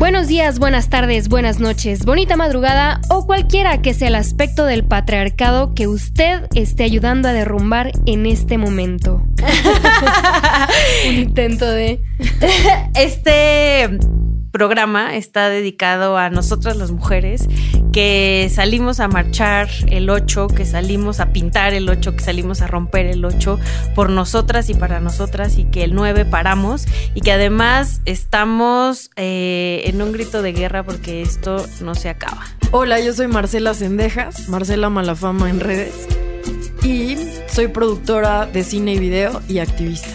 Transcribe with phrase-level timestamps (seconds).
[0.00, 4.82] Buenos días, buenas tardes, buenas noches, bonita madrugada o cualquiera que sea el aspecto del
[4.82, 9.22] patriarcado que usted esté ayudando a derrumbar en este momento.
[11.08, 12.02] Un intento de...
[12.94, 13.98] Este
[14.50, 17.48] programa está dedicado a nosotras las mujeres
[17.92, 22.66] que salimos a marchar el 8, que salimos a pintar el 8, que salimos a
[22.66, 23.58] romper el 8
[23.94, 29.82] por nosotras y para nosotras y que el 9 paramos y que además estamos eh,
[29.86, 32.44] en un grito de guerra porque esto no se acaba.
[32.70, 36.06] Hola, yo soy Marcela Sendejas, Marcela Malafama en redes
[36.82, 37.16] y
[37.48, 40.08] soy productora de cine y video y activista.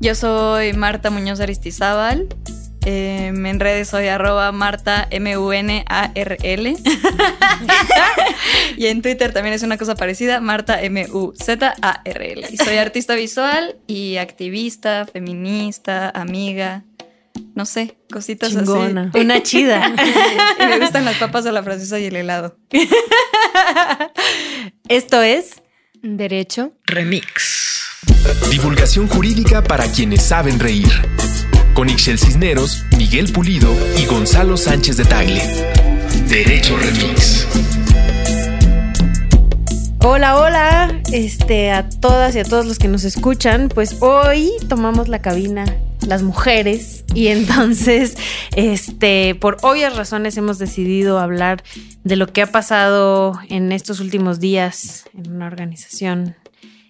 [0.00, 2.28] Yo soy Marta Muñoz Aristizábal,
[2.86, 6.76] Em, en redes soy arroba Marta M-U-N-A-R-L.
[8.76, 12.46] y en Twitter también es una cosa parecida, Marta M-U-Z-A-R-L.
[12.50, 16.84] Y soy artista visual y activista, feminista, amiga.
[17.54, 19.10] No sé, cositas Chingona.
[19.12, 19.18] así.
[19.24, 19.92] Una chida.
[20.60, 22.58] y me gustan las papas a la francesa y el helado.
[24.88, 25.62] Esto es
[26.02, 27.80] Derecho Remix.
[28.50, 30.90] Divulgación jurídica para quienes saben reír
[31.74, 35.42] con Ixel Cisneros, Miguel Pulido y Gonzalo Sánchez de Tagle.
[36.28, 37.46] Derecho Remix.
[39.98, 43.68] Hola, hola, este, a todas y a todos los que nos escuchan.
[43.68, 45.64] Pues hoy tomamos la cabina
[46.06, 48.16] las mujeres y entonces,
[48.54, 51.64] este, por obvias razones hemos decidido hablar
[52.04, 56.36] de lo que ha pasado en estos últimos días en una organización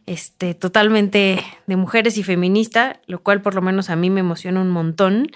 [0.06, 4.60] este, totalmente de mujeres y feminista, lo cual por lo menos a mí me emociona
[4.60, 5.30] un montón.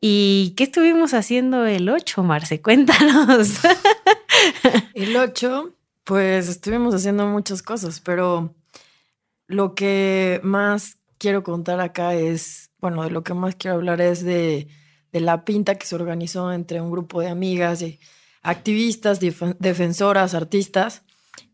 [0.00, 2.60] ¿Y qué estuvimos haciendo el 8, Marce?
[2.62, 3.60] Cuéntanos.
[4.94, 8.54] El 8, pues estuvimos haciendo muchas cosas, pero
[9.46, 14.24] lo que más quiero contar acá es, bueno, de lo que más quiero hablar es
[14.24, 14.68] de,
[15.12, 17.84] la pinta que se organizó entre un grupo de amigas,
[18.42, 21.02] activistas, defensoras, artistas,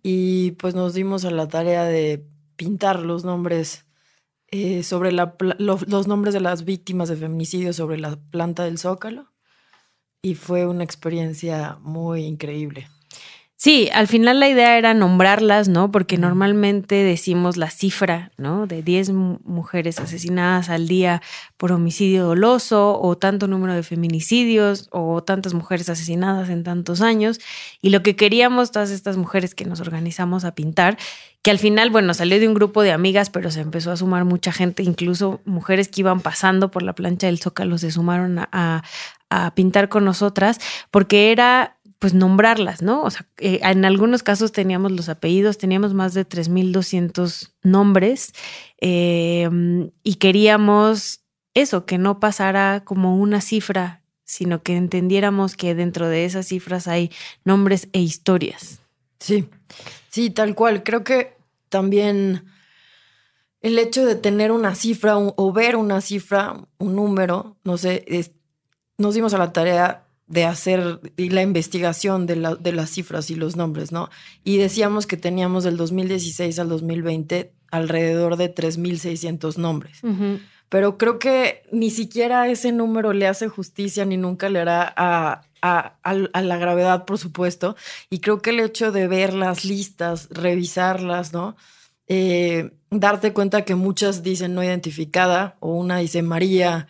[0.02, 3.86] y pues nos dimos a la tarea de pintar los nombres
[4.48, 9.32] eh, sobre la, los nombres de las víctimas de feminicidio sobre la planta del Zócalo.
[10.22, 12.88] Y fue una experiencia muy increíble.
[13.64, 15.90] Sí, al final la idea era nombrarlas, ¿no?
[15.90, 18.66] Porque normalmente decimos la cifra, ¿no?
[18.66, 21.22] De 10 mujeres asesinadas al día
[21.56, 27.40] por homicidio doloso o tanto número de feminicidios o tantas mujeres asesinadas en tantos años.
[27.80, 30.98] Y lo que queríamos todas estas mujeres que nos organizamos a pintar,
[31.40, 34.26] que al final, bueno, salió de un grupo de amigas, pero se empezó a sumar
[34.26, 38.84] mucha gente, incluso mujeres que iban pasando por la plancha del Zócalo se sumaron a,
[39.30, 40.60] a pintar con nosotras,
[40.90, 43.02] porque era pues nombrarlas, ¿no?
[43.02, 48.32] O sea, eh, en algunos casos teníamos los apellidos, teníamos más de 3.200 nombres
[48.78, 51.20] em, y queríamos
[51.54, 56.88] eso, que no pasara como una cifra, sino que entendiéramos que dentro de esas cifras
[56.88, 57.10] hay
[57.44, 58.80] nombres e historias.
[59.20, 59.48] Sí,
[60.08, 60.82] sí, tal cual.
[60.82, 61.36] Creo que
[61.68, 62.44] también
[63.60, 68.04] el hecho de tener una cifra o ver una cifra, un número, no sé,
[68.98, 73.34] nos dimos a la tarea de hacer la investigación de, la, de, las cifras y
[73.34, 74.08] los nombres, ¿no?
[74.42, 80.00] Y decíamos que teníamos del 2016 al 2020 alrededor de 3.600 nombres.
[80.68, 85.42] Pero creo que ni siquiera ese número le hace justicia ni nunca le hará a,
[85.60, 87.76] a, la gravedad, por supuesto.
[88.10, 91.56] Y creo que el hecho de ver las listas, revisarlas, ¿no?
[92.06, 96.86] Eh, darte cuenta que muchas dicen no identificada o una dice María,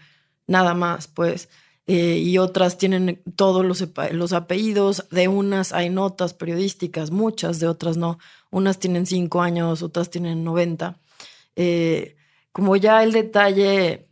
[0.47, 1.49] nada más, pues
[1.87, 7.67] eh, y otras tienen todos los, los, apellidos, de unas hay notas periodísticas, muchas, de
[7.67, 8.19] otras no,
[8.50, 10.99] unas tienen cinco años, otras tienen 90.
[11.56, 12.17] Eh,
[12.53, 14.06] como ya el detalle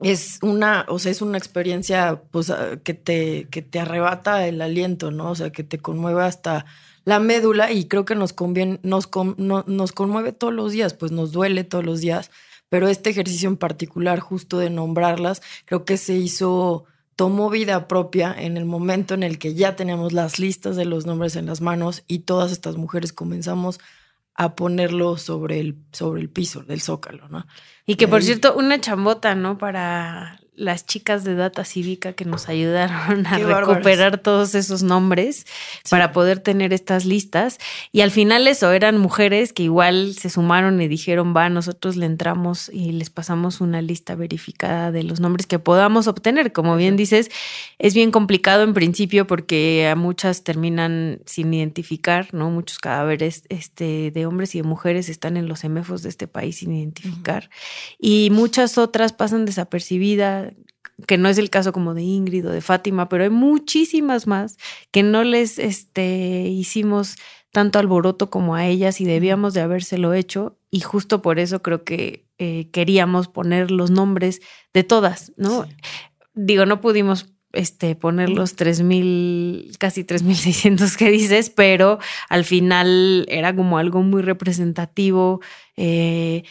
[0.00, 4.60] es una, o sea, es una experiencia pues, ah, que, te, que te arrebata el
[4.60, 5.30] aliento, ¿no?
[5.30, 6.66] O sea, que te conmueve hasta
[7.04, 9.08] la médula y creo que nos, conviene, nos,
[9.38, 12.30] nos conmueve todos los días, pues nos duele todos los días,
[12.68, 16.84] pero este ejercicio en particular, justo de nombrarlas, creo que se hizo
[17.18, 21.04] tomó vida propia en el momento en el que ya teníamos las listas de los
[21.04, 23.80] nombres en las manos y todas estas mujeres comenzamos
[24.34, 27.44] a ponerlo sobre el, sobre el piso del zócalo, ¿no?
[27.86, 29.58] Y que por cierto, una chambota, ¿no?
[29.58, 35.46] Para las chicas de Data Cívica que nos ayudaron a recuperar todos esos nombres
[35.88, 37.58] para poder tener estas listas.
[37.92, 42.06] Y al final eso, eran mujeres que igual se sumaron y dijeron, va, nosotros le
[42.06, 46.52] entramos y les pasamos una lista verificada de los nombres que podamos obtener.
[46.52, 47.30] Como bien dices,
[47.78, 52.50] es bien complicado en principio porque a muchas terminan sin identificar, ¿no?
[52.50, 56.58] Muchos cadáveres este, de hombres y de mujeres están en los emefos de este país
[56.58, 57.48] sin identificar.
[57.98, 60.47] Y muchas otras pasan desapercibidas
[61.06, 64.56] que no es el caso como de Ingrid o de Fátima, pero hay muchísimas más
[64.90, 67.16] que no les este, hicimos
[67.52, 71.84] tanto alboroto como a ellas y debíamos de habérselo hecho y justo por eso creo
[71.84, 74.40] que eh, queríamos poner los nombres
[74.74, 75.66] de todas, ¿no?
[76.34, 81.98] Digo, no pudimos este, poner los 3.000, casi 3.600 que dices, pero
[82.28, 85.40] al final era como algo muy representativo.
[85.76, 86.44] Eh,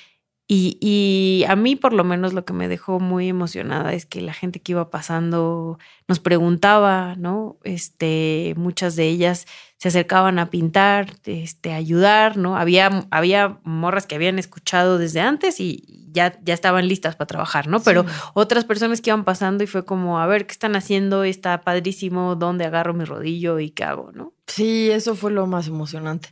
[0.50, 4.34] y, a mí por lo menos lo que me dejó muy emocionada es que la
[4.34, 5.78] gente que iba pasando
[6.08, 7.58] nos preguntaba, ¿no?
[7.66, 9.46] Este, muchas de ellas
[9.76, 12.56] se acercaban a pintar, este, a ayudar, ¿no?
[12.56, 17.68] Había, había morras que habían escuchado desde antes y ya, ya estaban listas para trabajar,
[17.68, 17.82] ¿no?
[17.82, 21.26] Pero otras personas que iban pasando y fue como, a ver, ¿qué están haciendo?
[21.26, 24.34] Está padrísimo, ¿dónde agarro mi rodillo y qué hago, ¿no?
[24.48, 26.30] Sí, eso fue lo más emocionante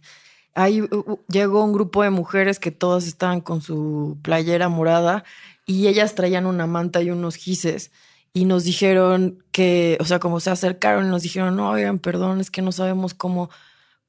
[0.55, 0.81] ahí
[1.27, 5.23] llegó un grupo de mujeres que todas estaban con su playera morada
[5.65, 7.91] y ellas traían una manta y unos gises
[8.33, 12.51] y nos dijeron que, o sea, como se acercaron nos dijeron, no, oigan, perdón, es
[12.51, 13.49] que no sabemos cómo,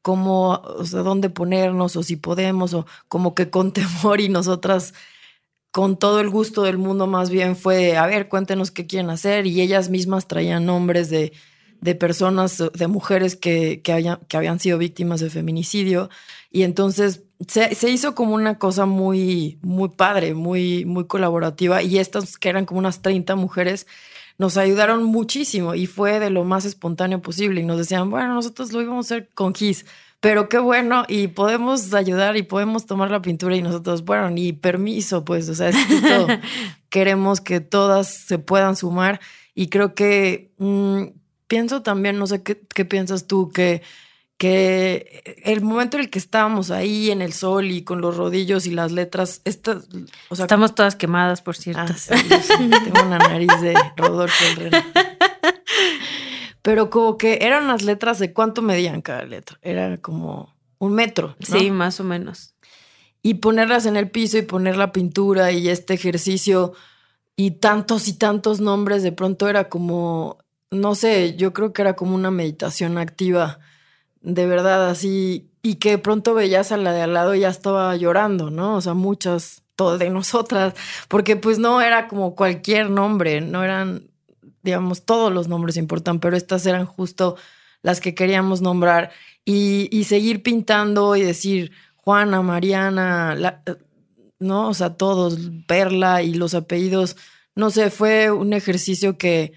[0.02, 4.94] cómo, o sea, dónde ponernos o si podemos o como que con temor y nosotras
[5.72, 9.46] con todo el gusto del mundo más bien fue, a ver, cuéntenos qué quieren hacer
[9.46, 11.32] y ellas mismas traían nombres de
[11.80, 16.10] de personas, de mujeres que, que, que habían sido víctimas de feminicidio.
[16.50, 21.82] Y entonces se, se, hizo como una cosa muy, muy padre, muy, muy colaborativa.
[21.82, 23.86] Y estas, que eran como unas 30 mujeres,
[24.38, 27.60] nos ayudaron muchísimo y fue de lo más espontáneo posible.
[27.60, 29.86] Y nos decían, bueno, nosotros lo íbamos a hacer con GIS,
[30.20, 33.56] pero qué bueno, y podemos ayudar y podemos tomar la pintura.
[33.56, 35.76] Y nosotros, bueno, ni permiso, pues, o sea, es
[36.88, 39.20] queremos que todas se puedan sumar.
[39.54, 41.04] Y creo que mm,
[41.48, 43.82] pienso también, no sé qué, piensas tú, que,
[44.38, 48.66] que el momento en el que estábamos ahí en el sol y con los rodillos
[48.66, 49.88] y las letras, estas,
[50.28, 51.92] o sea, estamos todas quemadas, por cierto.
[52.10, 52.18] Ah,
[52.84, 54.84] tengo una nariz de Rodolfo Herrera.
[56.62, 59.56] Pero como que eran las letras de cuánto medían cada letra.
[59.62, 61.36] Era como un metro.
[61.38, 62.56] Sí, más o menos.
[63.22, 66.72] Y ponerlas en el piso y poner la pintura y este ejercicio
[67.36, 70.38] y tantos y tantos nombres, de pronto era como
[70.70, 73.58] no sé, yo creo que era como una meditación activa,
[74.20, 77.94] de verdad, así, y que pronto veías a la de al lado y ya estaba
[77.96, 78.76] llorando, ¿no?
[78.76, 80.74] O sea, muchas, todas de nosotras,
[81.08, 84.04] porque pues no era como cualquier nombre, no eran,
[84.62, 87.36] digamos, todos los nombres importan, pero estas eran justo
[87.82, 89.12] las que queríamos nombrar
[89.44, 93.62] y, y seguir pintando y decir Juana, Mariana,
[94.38, 94.68] ¿no?
[94.68, 97.16] O sea, todos, Perla y los apellidos,
[97.54, 99.52] no sé, fue un ejercicio que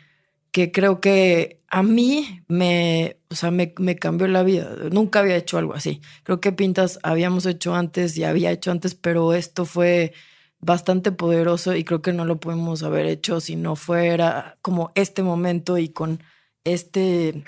[0.51, 4.75] que creo que a mí me, o sea, me, me, cambió la vida.
[4.91, 6.01] Nunca había hecho algo así.
[6.23, 10.13] Creo que pintas habíamos hecho antes y había hecho antes, pero esto fue
[10.59, 15.23] bastante poderoso y creo que no lo podemos haber hecho si no fuera como este
[15.23, 16.21] momento y con
[16.65, 17.45] este,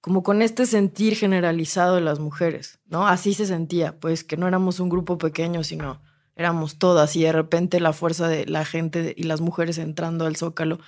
[0.00, 3.06] como con este sentir generalizado de las mujeres, ¿no?
[3.06, 6.00] Así se sentía, pues que no éramos un grupo pequeño, sino
[6.36, 10.36] éramos todas y de repente la fuerza de la gente y las mujeres entrando al
[10.36, 10.78] zócalo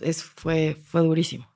[0.00, 1.48] es, fue, fue durísimo.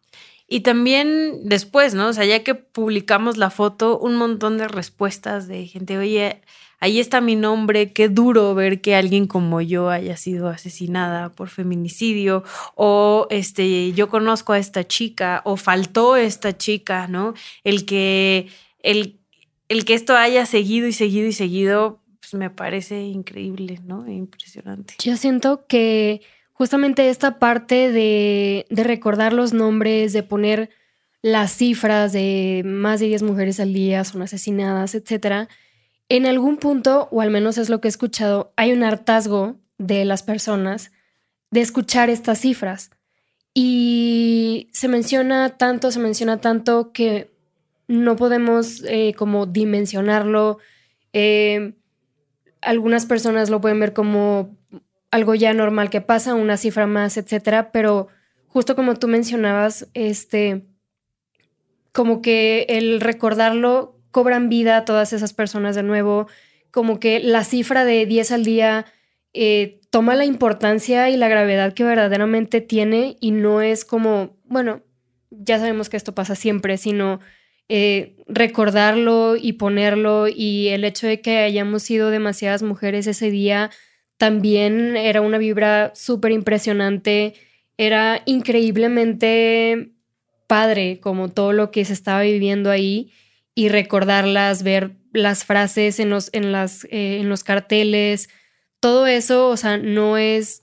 [0.49, 2.09] Y también después, ¿no?
[2.09, 6.41] O sea, ya que publicamos la foto, un montón de respuestas de gente, oye,
[6.79, 11.49] ahí está mi nombre, qué duro ver que alguien como yo haya sido asesinada por
[11.49, 12.45] feminicidio,
[12.77, 17.35] o este, yo conozco a esta chica, o faltó esta chica, ¿no?
[17.65, 18.49] El que,
[18.85, 19.19] el,
[19.69, 24.09] el que esto haya seguido y seguido y seguido, pues me parece increíble, ¿no?
[24.09, 24.95] Impresionante.
[25.01, 26.23] Yo siento que
[26.57, 30.71] justamente esta parte de, recordar los nombres, de poner
[31.21, 35.49] las cifras de más de 10 mujeres al día son asesinadas, etcétera,
[36.09, 40.05] en algún punto, o al menos es lo que he escuchado, hay un hartazgo de
[40.05, 40.93] las personas
[41.51, 42.91] de escuchar estas cifras.
[43.53, 47.31] Y se menciona tanto, se menciona tanto que
[47.89, 50.59] no podemos eh, como dimensionarlo.
[51.13, 51.75] Eh,
[52.61, 54.57] algunas personas lo pueden ver como
[55.11, 58.09] algo ya normal que pasa, una cifra más, etcétera, pero
[58.47, 60.65] justo como tú mencionabas, este,
[61.93, 66.27] como que el recordarlo cobran vida a todas esas personas de nuevo,
[66.71, 68.87] como que la cifra de 10 al día,
[69.33, 74.83] eh, toma la importancia y la gravedad que verdaderamente tiene y no es como, bueno,
[75.31, 77.21] ya sabemos que esto pasa siempre, sino
[77.69, 83.71] eh, recordarlo y ponerlo y el hecho de que hayamos sido demasiadas mujeres ese día
[84.17, 87.35] también era una vibra súper impresionante,
[87.77, 89.93] era increíblemente
[90.47, 93.13] padre como todo lo que se estaba viviendo ahí
[93.55, 98.29] y recordarlas, ver las frases en los, en las, eh, en los carteles,
[98.81, 100.63] todo eso, o sea, no es,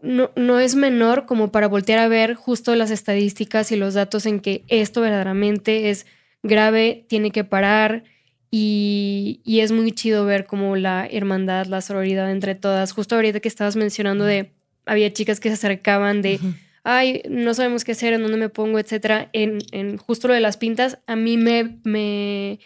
[0.00, 4.26] no, no, es menor como para voltear a ver justo las estadísticas y los datos
[4.26, 6.06] en que esto verdaderamente es
[6.42, 8.04] grave, tiene que parar
[8.52, 12.92] y, y es muy chido ver como la hermandad, la sororidad entre todas.
[12.92, 14.52] Justo ahorita que estabas mencionando de,
[14.86, 16.38] había chicas que se acercaban de
[16.84, 19.28] ay, no sabemos qué hacer, en dónde me pongo, etcétera.
[19.32, 22.58] En, en justo lo de las pintas, a mí me, me,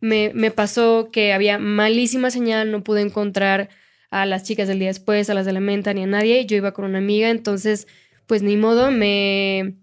[0.00, 3.68] me, pasó que había malísima señal, no pude encontrar
[4.10, 6.44] a las chicas del día después, a las de la menta, ni a nadie.
[6.46, 7.86] Yo iba con una amiga, entonces,
[8.26, 9.74] pues ni modo, me,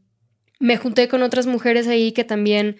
[0.59, 2.77] me junté con otras mujeres ahí que también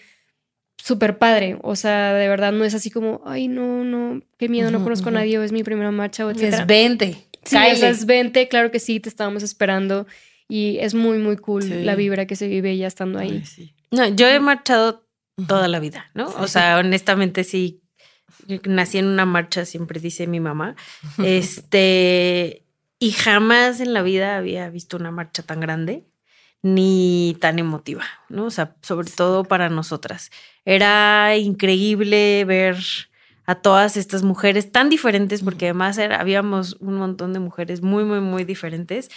[0.84, 1.58] súper padre.
[1.62, 5.10] O sea, de verdad no es así como, ay, no, no, qué miedo, no conozco
[5.10, 6.62] a nadie, o es mi primera marcha, o etcétera.
[6.62, 7.28] Es 20.
[7.44, 10.08] Sí, es 20, claro que sí, te estábamos esperando.
[10.48, 13.44] Y es muy, muy cool la vibra que se vive ya estando ahí.
[13.92, 15.06] No, yo he marchado
[15.48, 16.28] toda la vida, ¿no?
[16.40, 17.84] O sea, honestamente sí,
[18.66, 20.76] nací en una marcha, siempre dice mi mamá.
[21.24, 22.66] Este,
[23.00, 26.09] y jamás en la vida había visto una marcha tan grande
[26.62, 28.46] ni tan emotiva, ¿no?
[28.46, 30.32] O sea, sobre todo para nosotras.
[30.66, 32.78] Era increíble ver
[33.46, 38.20] a todas estas mujeres tan diferentes, porque además habíamos un montón de mujeres muy, muy,
[38.20, 39.10] muy diferentes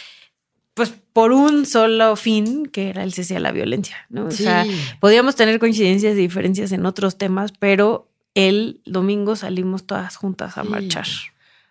[0.74, 4.26] pues por un solo fin, que era el cese a la violencia, ¿no?
[4.26, 4.64] O sea,
[5.00, 10.64] podíamos tener coincidencias y diferencias en otros temas, pero el domingo salimos todas juntas a
[10.64, 11.06] marchar.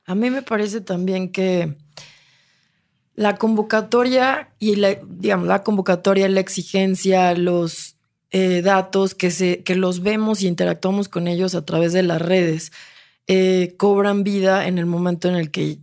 [0.06, 1.78] A mí me parece también que
[3.16, 7.96] la convocatoria y la, digamos, la convocatoria, la exigencia, los
[8.32, 12.22] eh, datos que, se, que los vemos y interactuamos con ellos a través de las
[12.22, 12.72] redes,
[13.28, 15.80] eh, cobran vida en el momento en el que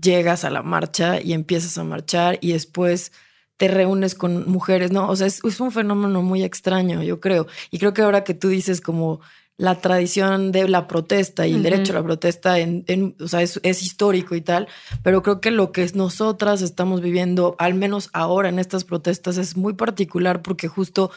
[0.00, 3.12] llegas a la marcha y empiezas a marchar y después
[3.56, 5.08] te reúnes con mujeres, ¿no?
[5.08, 7.46] O sea, es, un fenómeno muy extraño, yo creo.
[7.70, 9.20] Y creo que ahora que tú dices como
[9.60, 13.58] la tradición de la protesta y el derecho a la protesta en, o sea, es,
[13.62, 14.68] histórico y tal,
[15.02, 19.58] pero creo que lo que nosotras estamos viviendo, al menos ahora en estas protestas, es
[19.58, 21.10] muy particular porque justo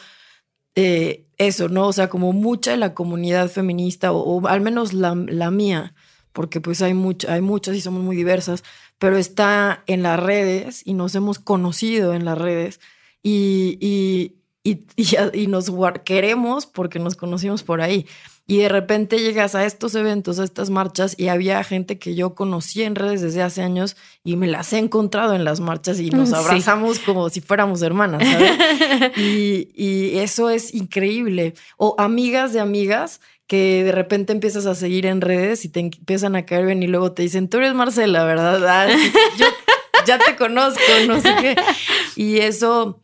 [0.74, 1.86] eh, eso, ¿no?
[1.86, 5.94] O sea, como mucha de la comunidad feminista, o, al menos la, la mía,
[6.34, 6.92] porque pues hay,
[7.28, 8.62] hay muchas y somos muy diversas,
[8.98, 12.78] pero está en las redes y nos hemos conocido en las redes
[13.22, 14.84] y, y, y,
[15.32, 15.72] y nos
[16.04, 18.06] queremos porque nos conocimos por ahí.
[18.46, 22.34] Y de repente llegas a estos eventos, a estas marchas, y había gente que yo
[22.34, 26.10] conocí en redes desde hace años y me las he encontrado en las marchas y
[26.10, 29.16] nos abrazamos como si fuéramos hermanas, ¿sabes?
[29.16, 31.54] y, y eso es increíble.
[31.78, 36.36] O amigas de amigas que de repente empiezas a seguir en redes y te empiezan
[36.36, 38.66] a caer bien y luego te dicen, tú eres Marcela, ¿verdad?
[38.66, 38.88] Ah,
[39.38, 39.46] yo
[40.06, 41.56] ya te conozco, no sé qué.
[42.16, 43.00] Y eso,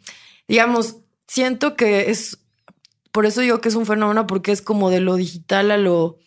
[0.48, 2.38] digamos, siento que es,
[3.12, 6.18] por eso digo que es un fenómeno, porque es como de lo digital a lo,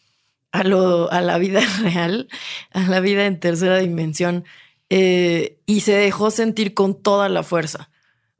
[0.52, 2.28] a lo, a la vida real,
[2.72, 4.46] a la vida en tercera dimensión.
[4.90, 7.90] Eh, y se dejó sentir con toda la fuerza.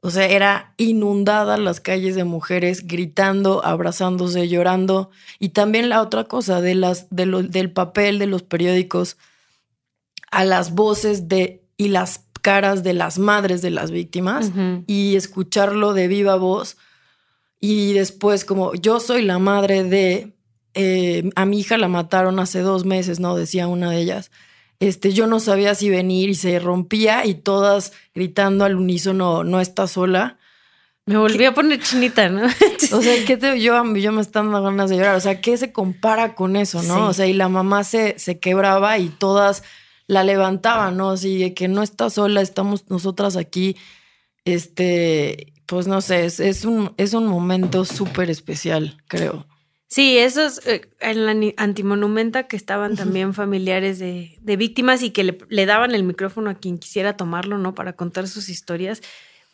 [0.00, 5.10] O sea, era inundada las calles de mujeres gritando, abrazándose, llorando.
[5.38, 9.16] Y también la otra cosa de las, de del papel de los periódicos
[10.30, 14.52] a las voces de, y las caras de las madres de las víctimas
[14.86, 16.76] y escucharlo de viva voz.
[17.64, 20.36] Y después, como yo soy la madre de,
[20.74, 23.36] eh, a mi hija la mataron hace dos meses, ¿no?
[23.36, 24.30] Decía una de ellas
[24.80, 29.60] este, yo no sabía si venir y se rompía y todas gritando al unísono, no
[29.60, 30.38] está sola.
[31.06, 32.46] Me volví a poner chinita, ¿no?
[32.92, 35.16] o sea, ¿qué te, yo, yo me están dando ganas de llorar.
[35.16, 37.08] O sea, ¿qué se compara con eso, no?
[37.08, 39.62] O sea, y la mamá se, se quebraba y todas
[40.06, 41.10] la levantaban, ¿no?
[41.10, 43.76] Así de que no está sola, estamos nosotras aquí.
[44.44, 49.46] Este, pues no sé, es, es un, es un momento súper especial, creo.
[49.94, 55.66] Sí, esos eh, en la antimonumenta que estaban también familiares de, víctimas y que le,
[55.66, 57.76] daban el micrófono a quien quisiera tomarlo, ¿no?
[57.76, 59.02] Para contar sus historias.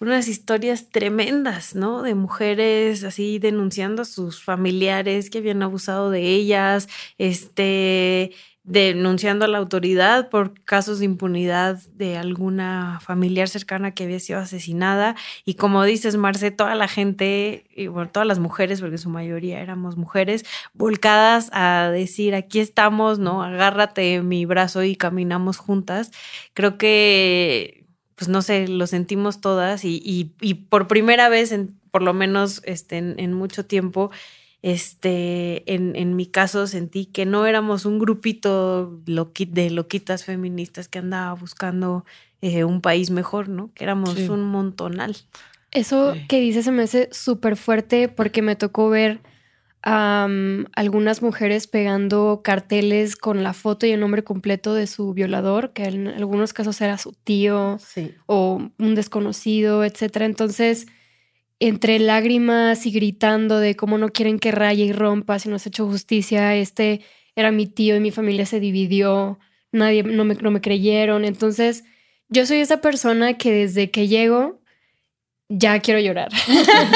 [0.00, 2.00] Unas historias tremendas, ¿no?
[2.00, 6.88] De mujeres así denunciando a sus familiares que habían abusado de ellas,
[7.18, 8.32] este,
[8.70, 14.38] denunciando a la autoridad por casos de impunidad de alguna familiar cercana que había sido
[14.38, 15.16] asesinada.
[15.44, 19.60] Y como dices, Marce, toda la gente, y bueno, todas las mujeres, porque su mayoría
[19.60, 23.42] éramos mujeres, volcadas a decir, aquí estamos, ¿no?
[23.42, 26.12] Agárrate mi brazo y caminamos juntas.
[26.54, 30.00] Creo que, pues no sé, lo sentimos todas y,
[30.40, 34.12] y, por primera vez, en, por lo menos este, en mucho tiempo,
[34.62, 40.98] este, en, en, mi caso sentí que no éramos un grupito de loquitas feministas que
[40.98, 42.04] andaba buscando
[42.42, 43.70] eh, un país mejor, ¿no?
[43.74, 45.16] Que éramos un montonal.
[45.70, 49.20] Eso que dices se me hace súper fuerte porque me tocó ver
[49.82, 50.28] a
[50.74, 55.84] algunas mujeres pegando carteles con la foto y el nombre completo de su violador, que
[55.84, 57.78] en algunos casos era su tío
[58.26, 60.26] o un desconocido, etcétera.
[60.26, 60.86] Entonces,
[61.60, 65.68] entre lágrimas y gritando de cómo no quieren que raye y rompa, si no se
[65.68, 67.02] ha hecho justicia, este
[67.36, 69.38] era mi tío y mi familia se dividió,
[69.70, 71.24] nadie, no me, no me creyeron.
[71.24, 71.84] Entonces,
[72.28, 74.60] yo soy esa persona que desde que llego,
[75.48, 76.30] ya quiero llorar.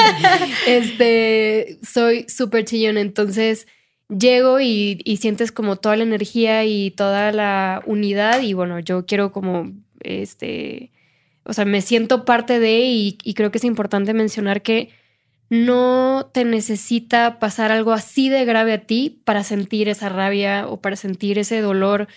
[0.67, 3.67] este, soy súper chillón, entonces
[4.09, 9.05] llego y, y, sientes como toda la energía y toda la unidad y bueno, yo
[9.05, 10.91] quiero como, este,
[11.45, 14.89] o sea, me siento parte de y, y creo que es importante mencionar que
[15.49, 20.81] no te necesita pasar algo así de grave a ti para sentir esa rabia o
[20.81, 22.07] para sentir ese dolor.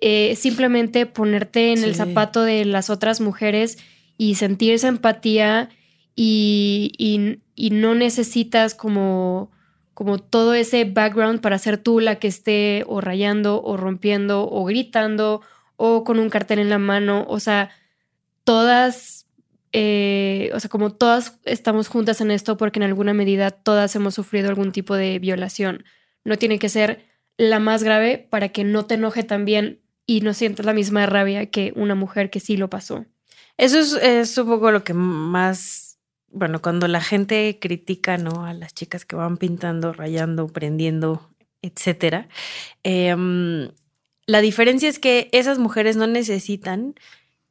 [0.00, 3.78] Eh, simplemente ponerte en el zapato de las otras mujeres
[4.18, 5.68] y sentir esa empatía
[6.14, 9.50] y, y, y, no necesitas como,
[9.94, 14.64] como todo ese background para ser tú la que esté o rayando o rompiendo o
[14.64, 15.40] gritando
[15.76, 17.24] o con un cartel en la mano.
[17.28, 17.70] O sea,
[18.44, 19.26] todas,
[19.72, 24.14] eh, o sea, como todas estamos juntas en esto porque en alguna medida todas hemos
[24.14, 25.84] sufrido algún tipo de violación.
[26.24, 27.04] No tiene que ser
[27.36, 31.46] la más grave para que no te enoje también y no sientas la misma rabia
[31.46, 33.06] que una mujer que sí lo pasó.
[33.56, 38.44] Eso es, un poco lo que más, bueno, cuando la gente critica, ¿no?
[38.44, 41.30] A las chicas que van pintando, rayando, prendiendo,
[41.60, 42.28] etcétera.
[42.82, 43.70] Em,
[44.26, 46.94] la diferencia es que esas mujeres no necesitan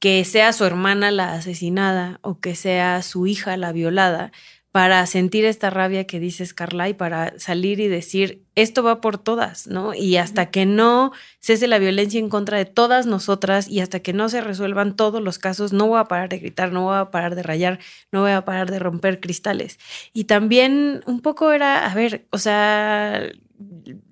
[0.02, 4.32] que sea su hermana la asesinada o que sea su hija la violada,
[4.72, 9.18] para sentir esta rabia que dices, Carla, y para salir y decir, esto va por
[9.18, 9.94] todas, ¿no?
[9.94, 14.14] Y hasta que no cese la violencia en contra de todas nosotras y hasta que
[14.14, 17.12] no se resuelvan todos los casos, no voy a parar de gritar, no voy a
[17.12, 17.80] parar de rayar,
[18.14, 19.78] no voy a parar de romper cristales.
[20.14, 23.30] Y también un poco era, a ver, o sea,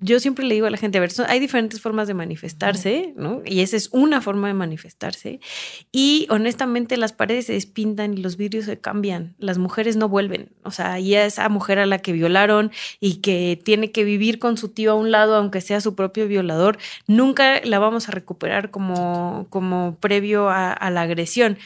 [0.02, 3.42] yo siempre le digo a la gente, a ver, hay diferentes formas de manifestarse, ¿no?
[3.46, 5.40] Y esa es una forma de manifestarse.
[5.92, 9.36] Y honestamente las paredes se despintan y los vidrios se cambian.
[9.38, 10.52] Las mujeres no vuelven.
[10.64, 14.58] O sea, y esa mujer a la que violaron y que tiene que vivir con
[14.58, 18.72] su tío a un lado, aunque sea su propio violador, nunca la vamos a recuperar
[18.72, 21.58] como, como previo a, a la agresión.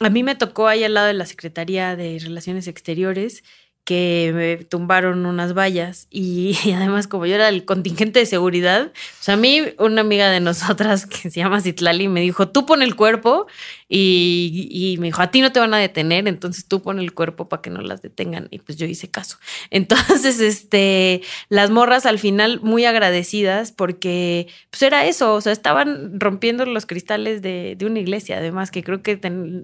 [0.00, 3.42] A mí me tocó ahí al lado de la Secretaría de Relaciones Exteriores
[3.90, 9.22] que me tumbaron unas vallas y, además como yo era el contingente de seguridad, o
[9.22, 12.82] sea, a mí una amiga de nosotras que se llama Citlali me dijo, tú pon
[12.82, 13.48] el cuerpo
[13.92, 17.48] y, me dijo, a ti no te van a detener, entonces tú pon el cuerpo
[17.48, 18.46] para que no las detengan.
[18.52, 19.38] Y pues yo hice caso.
[19.70, 26.20] Entonces, este, las morras al final muy agradecidas porque pues era eso, o sea, estaban
[26.20, 29.18] rompiendo los cristales de, una iglesia, además que creo que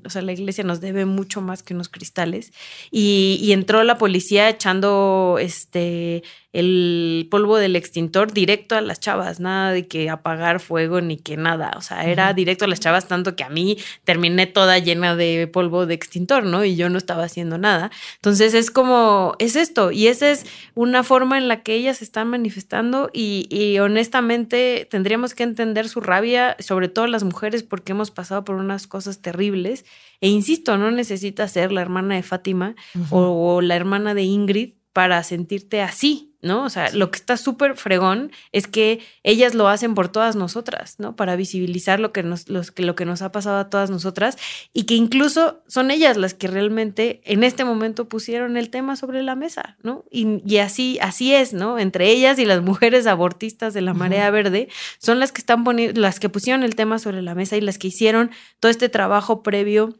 [0.04, 2.52] o sea, la iglesia nos debe mucho más que unos cristales.
[2.90, 4.15] Y, y entró la policía
[4.48, 6.22] echando este
[6.59, 11.37] el polvo del extintor directo a las chavas, nada de que apagar fuego ni que
[11.37, 15.16] nada, o sea, era directo a las chavas, tanto que a mí terminé toda llena
[15.16, 16.64] de polvo de extintor, ¿no?
[16.64, 17.90] Y yo no estaba haciendo nada.
[18.16, 22.29] Entonces es como, es esto, y esa es una forma en la que ellas están
[22.29, 28.11] manifestando y, y honestamente tendríamos que entender su rabia, sobre todo las mujeres, porque hemos
[28.11, 29.85] pasado por unas cosas terribles.
[30.21, 32.75] E insisto, no necesitas ser la hermana de Fátima
[33.11, 36.64] o, la hermana de Ingrid para sentirte así, ¿no?
[36.64, 40.96] O sea, lo que está súper fregón es que ellas lo hacen por todas nosotras,
[40.98, 41.16] ¿no?
[41.16, 44.37] Para visibilizar lo que, nos, lo que nos ha pasado a todas nosotras
[44.72, 49.22] y que incluso son ellas las que realmente en este momento pusieron el tema sobre
[49.22, 50.04] la mesa, ¿no?
[50.11, 51.78] Y, así, así es, ¿no?
[51.78, 56.00] Entre ellas y las mujeres abortistas de la Marea Verde son las que están poniendo,
[56.00, 58.30] las que pusieron el tema sobre la mesa y las que hicieron
[58.61, 59.94] todo este trabajo previo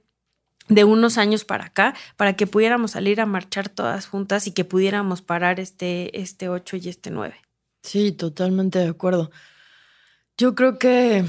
[0.69, 4.65] de unos años para acá, para que pudiéramos salir a marchar todas juntas y que
[4.65, 7.37] pudiéramos parar este, este 8 y este 9.
[7.83, 9.31] Sí, totalmente de acuerdo.
[10.37, 11.25] Yo creo que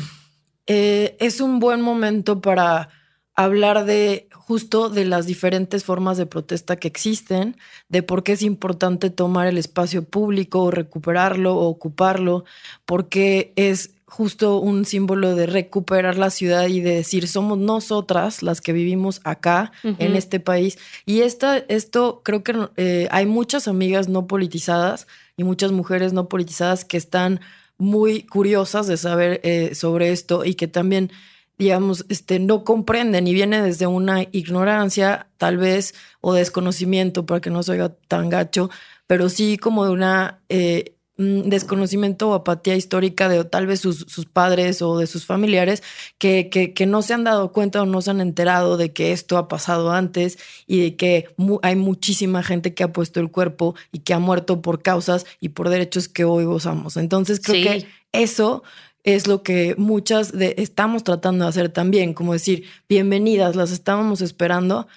[0.66, 2.90] eh, es un buen momento para
[3.36, 7.58] hablar de justo de las diferentes formas de protesta que existen,
[7.90, 12.46] de por qué es importante tomar el espacio público o recuperarlo o ocuparlo,
[12.86, 18.62] porque es justo un símbolo de recuperar la ciudad y de decir somos nosotras las
[18.62, 20.78] que vivimos acá en este país.
[21.06, 26.30] Y esta, esto creo que eh, hay muchas amigas no politizadas y muchas mujeres no
[26.30, 27.42] politizadas que están
[27.78, 31.12] muy curiosas de saber eh, sobre esto y que también
[31.58, 37.50] digamos, este, no comprenden y viene desde una ignorancia, tal vez, o desconocimiento, para que
[37.50, 38.70] no se oiga tan gacho,
[39.08, 44.26] pero sí como de una eh, desconocimiento o apatía histórica de tal vez sus, sus
[44.26, 45.82] padres o de sus familiares
[46.20, 49.12] que, que, que, no se han dado cuenta o no se han enterado de que
[49.12, 51.30] esto ha pasado antes y de que
[51.64, 55.50] hay muchísima gente que ha puesto el cuerpo y que ha muerto por causas y
[55.50, 56.98] por derechos que hoy gozamos.
[56.98, 58.64] Entonces creo que eso
[59.08, 64.20] es lo que muchas de, estamos tratando de hacer también, como decir, bienvenidas, las estábamos
[64.20, 64.88] esperando.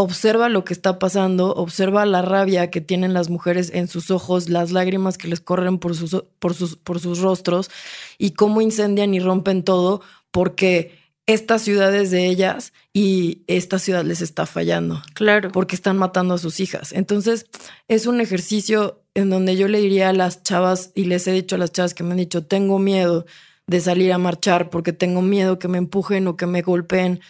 [0.00, 4.48] Observa lo que está pasando, observa la rabia que tienen las mujeres en sus ojos,
[4.48, 7.70] las lágrimas que les corren por sus, por sus, por sus rostros
[8.16, 14.22] y cómo incendian y rompen todo porque estas ciudades de ellas y esta ciudad les
[14.22, 15.02] está fallando.
[15.12, 15.52] Claro.
[15.52, 16.92] Porque están matando a sus hijas.
[16.92, 17.44] Entonces,
[17.86, 21.56] es un ejercicio en donde yo le diría a las chavas y les he dicho
[21.56, 23.26] a las chavas que me han dicho, tengo miedo
[23.66, 27.20] de salir a marchar porque tengo miedo que me empujen o que me golpeen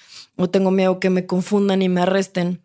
[0.41, 2.63] o tengo miedo que me confundan y me arresten.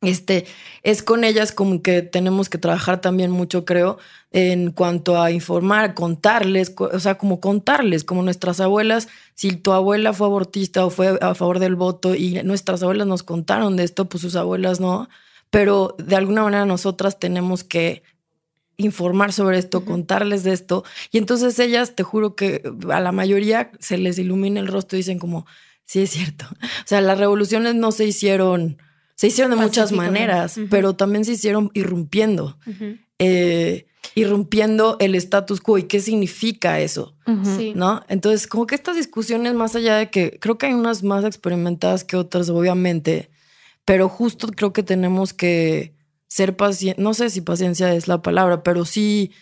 [0.00, 0.46] Este
[0.84, 3.98] es con ellas como que tenemos que trabajar también mucho, creo,
[4.30, 10.12] en cuanto a informar, contarles, o sea, como contarles, como nuestras abuelas, si tu abuela
[10.12, 14.08] fue abortista o fue a favor del voto y nuestras abuelas nos contaron de esto,
[14.08, 15.08] pues sus abuelas no,
[15.50, 18.04] pero de alguna manera nosotras tenemos que
[18.76, 20.84] informar sobre esto, contarles de esto.
[21.10, 25.00] Y entonces ellas, te juro que a la mayoría se les ilumina el rostro y
[25.00, 25.46] dicen como,
[25.88, 26.44] sí es cierto.
[26.52, 28.76] O sea, las revoluciones no se hicieron,
[29.14, 32.58] se hicieron de muchas maneras, pero también se hicieron irrumpiendo.
[33.18, 35.78] Eh, irrumpiendo el status quo.
[35.78, 37.16] Y qué significa eso,
[37.74, 38.02] ¿no?
[38.08, 42.04] Entonces, como que estas discusiones, más allá de que creo que hay unas más experimentadas
[42.04, 43.30] que otras, obviamente,
[43.84, 45.94] pero justo creo que tenemos que
[46.26, 49.32] ser paciente, no sé si paciencia es la palabra, pero sí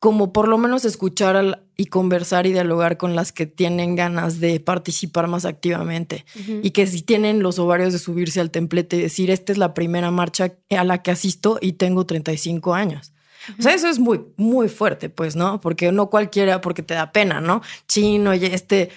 [0.00, 4.58] como por lo menos escuchar y conversar y dialogar con las que tienen ganas de
[4.58, 6.24] participar más activamente
[6.62, 9.74] y que si tienen los ovarios de subirse al templete y decir, esta es la
[9.74, 13.12] primera marcha a la que asisto y tengo 35 años.
[13.58, 15.60] O sea, eso es muy, muy fuerte, pues, ¿no?
[15.60, 17.62] Porque no cualquiera, porque te da pena, ¿no?
[17.88, 18.90] Chino, y este.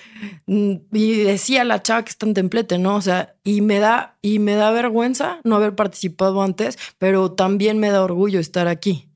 [0.48, 2.96] Mm, y decía la chava que está en templete, ¿no?
[2.98, 7.80] O sea, y me da, y me da vergüenza no haber participado antes, pero también
[7.80, 9.08] me da orgullo estar aquí.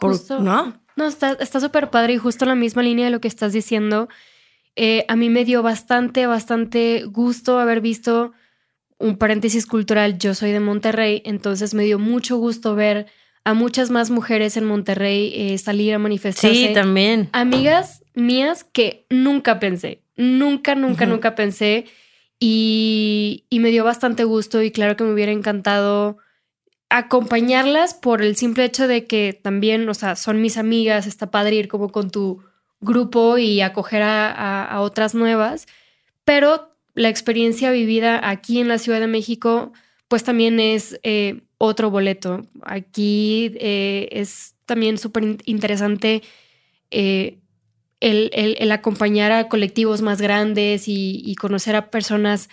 [0.00, 0.81] justo, ¿No?
[0.96, 4.08] No, está súper padre y justo en la misma línea de lo que estás diciendo.
[4.76, 8.32] Eh, a mí me dio bastante, bastante gusto haber visto
[8.98, 10.18] un paréntesis cultural.
[10.18, 13.06] Yo soy de Monterrey, entonces me dio mucho gusto ver
[13.44, 16.68] a muchas más mujeres en Monterrey eh, salir a manifestarse.
[16.68, 17.28] Sí, también.
[17.32, 21.86] Amigas mías que nunca pensé, nunca, nunca, nunca pensé.
[22.38, 26.18] Y, y, me dio bastante gusto y claro que me hubiera encantado
[26.92, 31.56] acompañarlas por el simple hecho de que también, o sea, son mis amigas, está padre
[31.56, 32.42] ir como con tu
[32.82, 35.66] grupo y acoger a, otras nuevas,
[36.24, 39.72] pero la experiencia vivida aquí en la Ciudad de México,
[40.08, 42.42] pues también es eh, otro boleto.
[42.62, 46.22] Aquí eh, es también súper interesante
[46.90, 47.38] eh,
[48.00, 52.50] el, acompañar a colectivos más grandes y, conocer a personas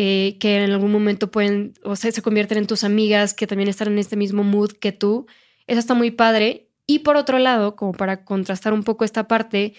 [0.00, 3.68] eh, que en algún momento pueden, o sea, se convierten en tus amigas, que también
[3.68, 5.26] están en este mismo mood que tú.
[5.66, 6.68] Eso está muy padre.
[6.86, 9.74] Y por otro lado, como para contrastar un poco esta parte,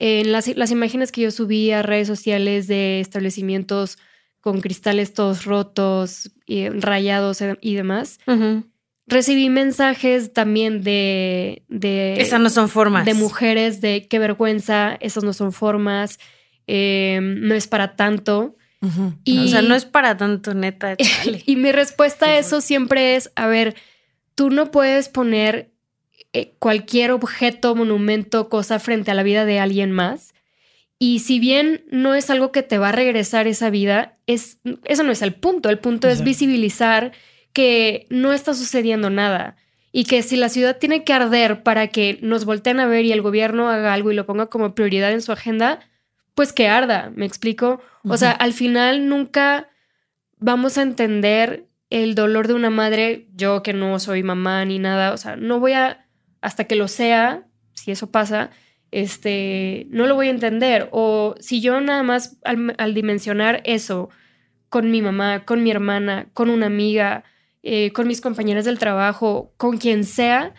[0.00, 3.98] en las, las imágenes que yo subí a redes sociales de establecimientos
[4.40, 8.18] con cristales todos rotos, y rayados y demás.
[9.06, 12.20] Recibí mensajes también de, de...
[12.20, 13.04] Esas no son formas.
[13.04, 16.18] De mujeres de qué vergüenza, esas no son formas,
[16.66, 18.56] em, no es para tanto.
[19.24, 20.96] Y, o sea, no es para tanto, neta.
[21.46, 23.76] y mi respuesta a eso siempre es, a ver,
[24.34, 25.70] tú no puedes poner
[26.32, 30.32] eh, cualquier objeto, monumento, cosa frente a la vida de alguien más
[31.02, 35.02] y si bien no es algo que te va a regresar esa vida, es, eso
[35.02, 35.68] no es el punto.
[35.68, 37.10] El punto es visibilizar
[37.52, 39.56] que no está sucediendo nada
[39.90, 43.10] y que si la ciudad tiene que arder para que nos volteen a ver y
[43.10, 45.80] el gobierno haga algo y lo ponga como prioridad en su agenda,
[46.34, 47.80] pues que arda, ¿me explico?
[48.04, 49.68] O sea, al final nunca
[50.38, 55.12] vamos a entender el dolor de una madre, yo que no soy mamá ni nada,
[55.12, 56.06] o sea, no voy a,
[56.40, 58.50] hasta que lo sea, si eso pasa,
[58.92, 60.88] este, no lo voy a entender.
[60.92, 64.10] O si yo nada más al, dimensionar eso
[64.68, 67.24] con mi mamá, con mi hermana, con una amiga,
[67.62, 70.54] eh, con mis compañeras del trabajo, con quien sea,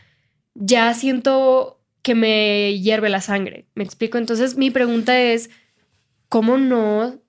[0.55, 3.67] ya siento que me hierve la sangre.
[3.75, 4.17] ¿Me explico?
[4.17, 5.49] Entonces mi pregunta es,
[6.33, 7.19] ¿cómo no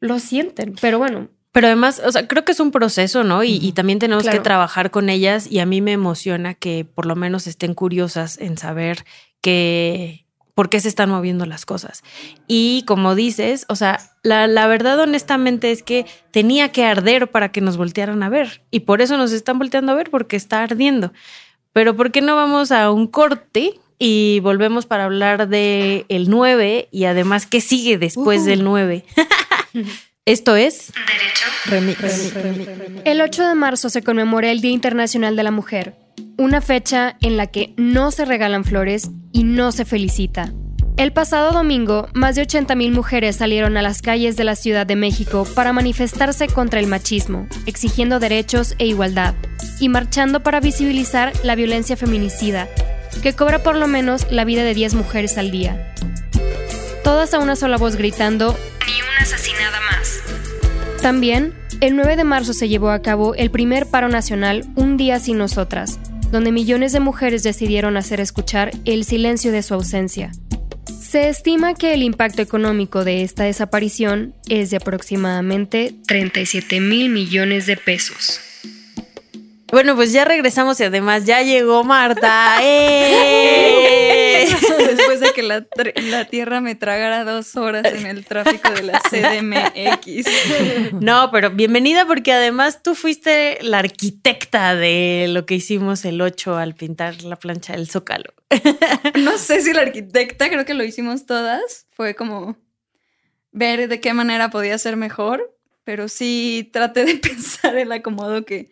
[0.00, 0.74] lo sienten?
[0.82, 1.28] Pero bueno.
[1.50, 3.42] Pero además, o sea, creo que es un proceso, ¿no?
[3.42, 7.16] Y, también tenemos que trabajar con ellas y a mí me emociona que por lo
[7.16, 9.06] menos estén curiosas en saber
[9.40, 12.02] que por qué se están moviendo las cosas.
[12.48, 17.52] Y como dices, o sea, la, la, verdad honestamente es que tenía que arder para
[17.52, 18.62] que nos voltearan a ver.
[18.70, 21.14] Y por eso nos están volteando a ver, porque está ardiendo.
[21.72, 26.88] Pero ¿por qué no vamos a un corte y volvemos para hablar de el 9
[26.90, 29.04] y además qué sigue después del 9?
[30.24, 30.92] Esto es
[31.68, 33.02] Derecho.
[33.04, 35.94] El 8 de marzo se conmemora el Día Internacional de la Mujer,
[36.38, 40.52] una fecha en la que no se regalan flores y no se felicita.
[40.96, 44.96] El pasado domingo, más de 80.000 mujeres salieron a las calles de la Ciudad de
[44.96, 49.34] México para manifestarse contra el machismo, exigiendo derechos e igualdad,
[49.78, 52.68] y marchando para visibilizar la violencia feminicida,
[53.22, 55.94] que cobra por lo menos la vida de 10 mujeres al día.
[57.04, 60.20] Todas a una sola voz gritando, ni una asesinada más.
[61.02, 65.18] También, el 9 de marzo se llevó a cabo el primer paro nacional Un día
[65.18, 65.98] sin nosotras,
[66.30, 70.30] donde millones de mujeres decidieron hacer escuchar el silencio de su ausencia.
[71.00, 77.66] Se estima que el impacto económico de esta desaparición es de aproximadamente 37 mil millones
[77.66, 78.40] de pesos.
[79.70, 82.58] Bueno, pues ya regresamos y además ya llegó Marta.
[82.62, 84.48] ¡Eh!
[84.96, 90.26] Después de que la, Tierra me tragara dos horas en el tráfico de la CDMX.
[91.00, 96.56] No, pero bienvenida porque además tú fuiste la arquitecta de lo que hicimos el 8
[96.56, 98.32] al pintar la plancha del Zócalo.
[99.18, 101.86] No sé si la arquitecta, creo que lo hicimos todas.
[101.90, 102.56] Fue como
[103.52, 108.70] ver de qué manera podía ser mejor, pero sí traté de pensar el acomodo que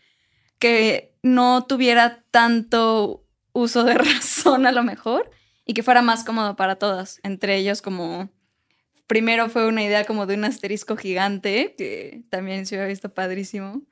[0.58, 5.30] que no tuviera tanto uso de razón a lo mejor
[5.64, 7.20] y que fuera más cómodo para todas.
[7.22, 8.30] Entre ellos como,
[9.06, 13.82] primero fue una idea como de un asterisco gigante, que también se hubiera visto padrísimo,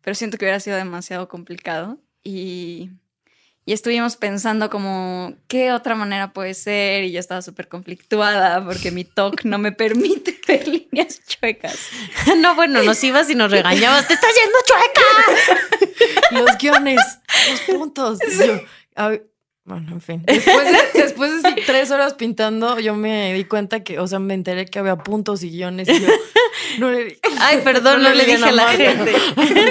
[0.00, 2.00] pero siento que hubiera sido demasiado complicado.
[2.24, 2.90] Y
[3.68, 7.02] y estuvimos pensando como, ¿qué otra manera puede ser?
[7.02, 11.76] Y yo estaba súper conflictuada porque mi TOC no me permite ver líneas chuecas.
[12.36, 14.06] No, bueno, nos ibas y nos regañabas.
[14.06, 16.30] ¡Te estás yendo chueca!
[16.44, 17.00] Los guiones,
[17.50, 18.18] los puntos.
[19.64, 20.22] bueno, en fin.
[20.26, 24.78] Después de, tres horas pintando, yo me di cuenta que, o sea, me enteré que
[24.78, 25.88] había puntos y guiones.
[25.88, 26.08] Y yo,
[26.78, 29.12] no le Ay, perdón, no, le, dije a la gente.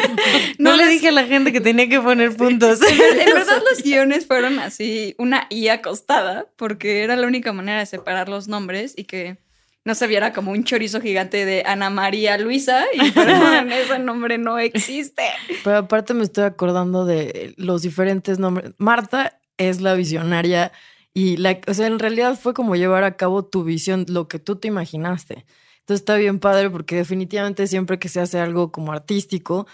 [0.59, 2.79] no, le dije a la gente que tenía que poner puntos.
[2.81, 7.85] En verdad, los guiones fueron así, una I acostada, porque era la única manera de
[7.85, 9.37] separar los nombres y que
[9.85, 14.37] no se viera como un chorizo gigante de Ana María Luisa y perdón, ese nombre
[14.37, 15.23] no existe.
[15.63, 18.71] Pero aparte me estoy acordando de los diferentes nombres.
[18.77, 20.71] Marta es la visionaria
[21.13, 24.39] y la, o sea, en realidad fue como llevar a cabo tu visión, lo que
[24.39, 25.45] tú te imaginaste.
[25.85, 29.67] Entonces está bien padre porque definitivamente siempre que se hace algo como artístico,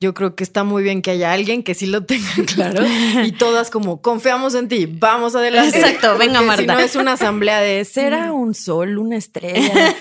[0.00, 2.82] yo creo que está muy bien que haya alguien que sí lo tenga claro
[3.22, 5.78] y todas como confiamos en ti, vamos adelante.
[5.78, 6.62] Exacto, venga Marta.
[6.62, 9.94] Si no es una asamblea de será un sol, una estrella,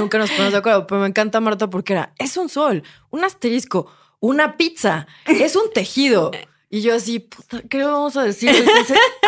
[0.00, 3.22] nunca nos ponemos de acuerdo, pero me encanta Marta porque era es un sol, un
[3.22, 6.32] asterisco, una pizza, es un tejido.
[6.74, 8.50] Y yo así, puta, ¿qué vamos a decir?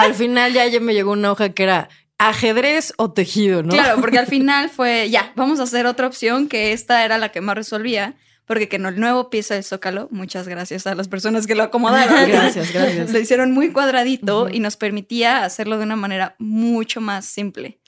[0.00, 1.90] al final ya, ya me llegó una hoja que era
[2.29, 3.71] ajedrez o tejido, ¿no?
[3.71, 7.31] Claro, porque al final fue, ya, vamos a hacer otra opción, que esta era la
[7.31, 8.15] que más resolvía,
[8.47, 11.63] porque que en el nuevo pieza del Zócalo, muchas gracias a las personas que lo
[11.63, 12.29] acomodaron.
[12.29, 13.11] gracias, gracias.
[13.13, 17.79] Lo hicieron muy cuadradito y nos permitía hacerlo de una manera mucho más simple.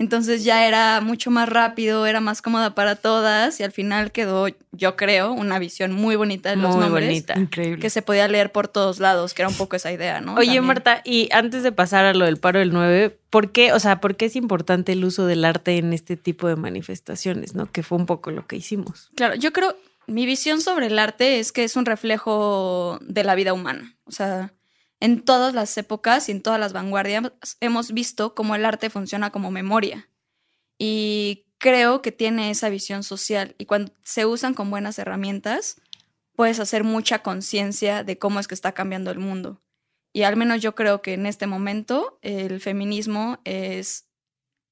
[0.00, 4.46] Entonces ya era mucho más rápido, era más cómoda para todas y al final quedó,
[4.70, 7.08] yo creo, una visión muy bonita de los muy nombres.
[7.08, 7.34] Bonita.
[7.36, 7.80] Increíble.
[7.80, 10.34] Que se podía leer por todos lados, que era un poco esa idea, ¿no?
[10.34, 13.80] Oye, Marta, y antes de pasar a lo del paro del 9, ¿por qué, o
[13.80, 17.66] sea, por qué es importante el uso del arte en este tipo de manifestaciones, ¿no?
[17.70, 19.10] Que fue un poco lo que hicimos.
[19.16, 23.34] Claro, yo creo, mi visión sobre el arte es que es un reflejo de la
[23.34, 23.96] vida humana.
[24.04, 24.52] O sea,
[25.00, 29.30] en todas las épocas y en todas las vanguardias hemos visto cómo el arte funciona
[29.30, 30.08] como memoria.
[30.78, 35.80] Y creo que tiene esa visión social y cuando se usan con buenas herramientas,
[36.34, 39.62] puedes hacer mucha conciencia de cómo es que está cambiando el mundo.
[40.12, 44.08] Y al menos yo creo que en este momento el feminismo es,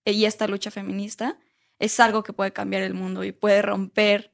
[0.05, 1.39] y esta lucha feminista,
[1.79, 4.33] es algo que puede cambiar el mundo y puede romper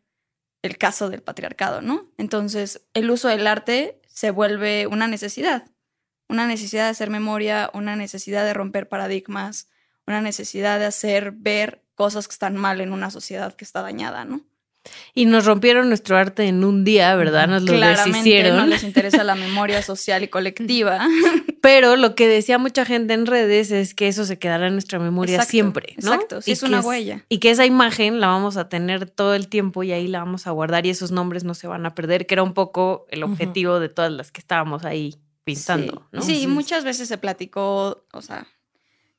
[0.63, 2.13] el caso del patriarcado, ¿no?
[2.19, 5.72] Entonces, el uso del arte se vuelve una necesidad
[6.29, 9.69] una necesidad de hacer memoria, una necesidad de romper paradigmas,
[10.07, 14.25] una necesidad de hacer ver cosas que están mal en una sociedad que está dañada,
[14.25, 14.43] ¿no?
[15.15, 17.47] Y nos rompieron nuestro arte en un día, ¿verdad?
[17.47, 21.07] Nos lo Claramente no les interesa la memoria social y colectiva.
[21.63, 24.99] pero lo que decía mucha gente en redes es que eso se quedará en nuestra
[24.99, 26.15] memoria Exacto, siempre, ¿no?
[26.15, 27.25] exacto, sí, Y es una huella.
[27.29, 30.49] Y que esa imagen la vamos a tener todo el tiempo y ahí la vamos
[30.49, 33.23] a guardar y esos nombres no se van a perder, que era un poco el
[33.23, 36.09] objetivo de todas las que estábamos ahí pintando, sí.
[36.13, 36.23] ¿no?
[36.23, 36.47] Sí, Sí.
[36.47, 38.47] muchas veces se platicó, o sea,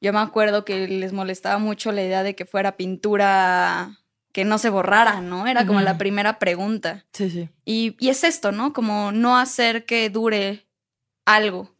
[0.01, 3.99] yo me acuerdo que les molestaba mucho la idea de que fuera pintura
[4.31, 5.45] que no se borrara, ¿no?
[5.47, 5.99] Era como la Ujú.
[5.99, 7.05] primera pregunta.
[7.13, 7.49] Sí, sí.
[7.65, 8.73] Y, y es esto, ¿no?
[8.73, 10.65] Como no hacer que dure
[11.25, 11.71] algo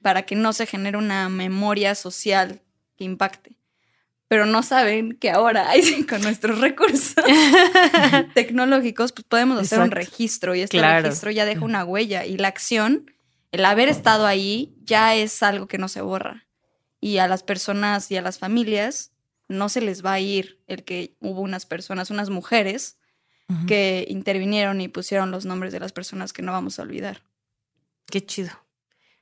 [0.00, 2.62] para que no se genere una memoria social
[2.96, 3.56] que impacte.
[4.26, 5.68] Pero no saben que ahora,
[6.08, 7.14] con nuestros recursos
[8.34, 11.02] tecnológicos, pues podemos hacer un registro y este Claro.
[11.04, 13.10] registro ya deja una huella y la acción,
[13.52, 16.46] el haber estado ahí, ya es algo que no se borra.
[17.00, 19.12] Y a las personas y a las familias
[19.48, 22.96] no se les va a ir el que hubo unas personas, unas mujeres,
[23.66, 27.22] que intervinieron y pusieron los nombres de las personas que no vamos a olvidar.
[28.04, 28.50] Qué chido.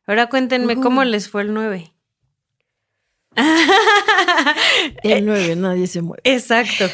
[0.05, 1.93] Ahora cuéntenme cómo les fue el 9.
[5.03, 6.23] El 9, nadie se mueve.
[6.25, 6.87] Exacto.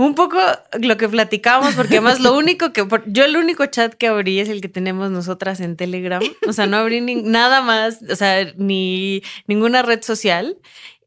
[0.00, 0.38] Un poco
[0.80, 2.84] lo que platicábamos, porque además lo único que.
[2.84, 6.22] por- yo el único chat que abrí es el que tenemos nosotras en Telegram.
[6.46, 10.56] O sea, no abrí ni- nada más, o sea, ni ninguna red social.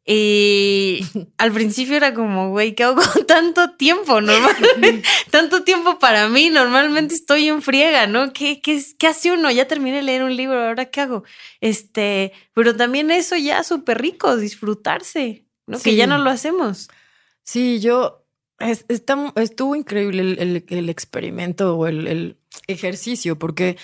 [0.06, 1.06] Y
[1.38, 4.20] al principio era como, güey, ¿qué hago con tanto tiempo?
[4.20, 6.50] Normalmente, tanto tiempo para mí.
[6.50, 8.34] Normalmente estoy en friega, ¿no?
[8.34, 9.50] ¿Qué, qué, qué hace uno?
[9.52, 11.24] Ya terminé de leer un libro, ¿ahora qué hago?
[11.62, 15.80] Este, pero también eso ya súper rico, disfrutarse, ¿no?
[15.80, 16.90] Que ya no lo hacemos.
[17.44, 18.21] Sí, yo.
[18.62, 18.86] Es-
[19.36, 20.22] estuvo increíble
[20.70, 23.78] el, experimento o el, ejercicio, porque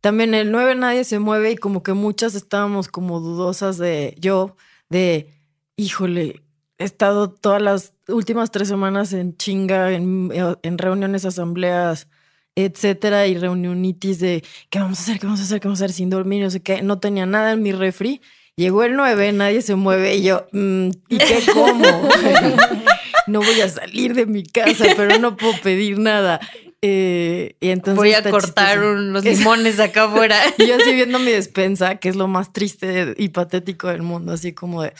[0.00, 4.56] también el 9 nadie se mueve y como que muchas estábamos como dudosas de yo,
[4.90, 5.32] de
[5.76, 6.42] híjole,
[6.78, 10.30] he estado todas las últimas tres semanas en chinga, en,
[10.62, 12.08] en reuniones, asambleas,
[12.54, 15.84] etcétera, y reunionitis de qué vamos a hacer, qué vamos a hacer, qué vamos a
[15.84, 16.82] hacer sin dormir, no sé qué.
[16.82, 18.20] No tenía nada en mi refri.
[18.58, 21.84] Llegó el 9, nadie se mueve y yo, mm, ¿y qué como?
[23.26, 26.40] no voy a salir de mi casa, pero no puedo pedir nada.
[26.80, 30.38] Eh, y entonces Voy a cortar unos Es- limones acá afuera.
[30.58, 34.32] y yo así viendo mi despensa, que es lo más triste y patético del mundo,
[34.32, 34.94] así como de, "Mm,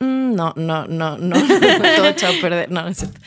[0.00, 1.36] no, no, no, no,
[1.96, 3.18] todo echado a perder, no, no es cierto.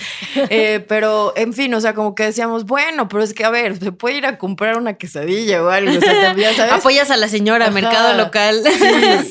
[0.49, 3.77] Eh, pero, en fin, o sea, como que decíamos, bueno, pero es que, a ver,
[3.79, 6.73] se puede ir a comprar una quesadilla o algo, o sea, también, ¿sabes?
[6.73, 7.73] Apoyas a la señora, Ajá.
[7.73, 8.63] mercado local.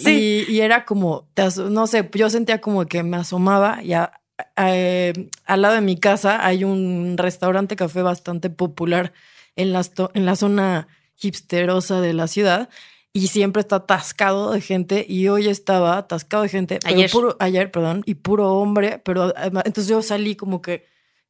[0.02, 1.28] Sí, Y, y era como,
[1.70, 4.12] no sé, yo sentía como que me asomaba y a-
[4.56, 5.12] a- eh,
[5.44, 9.12] al lado de mi casa hay un restaurante café bastante popular
[9.56, 9.82] en la,
[10.14, 10.88] en la zona
[11.20, 12.68] hipsterosa de la ciudad
[13.16, 17.10] y siempre está atascado de gente y hoy estaba atascado de gente, pero Ayer.
[17.10, 20.84] puro, ayer, perdón, y puro hombre, pero entonces yo salí como que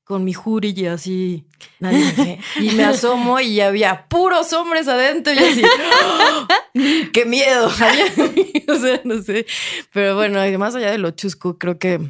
[0.04, 1.46] con mi jury y así,
[1.80, 6.48] nadie me y me asomo y había puros hombres adentro y así, ¡ah!
[7.12, 7.66] ¡qué miedo!
[7.66, 9.46] o sea, no sé,
[9.92, 12.00] pero bueno, más allá de lo chusco, creo que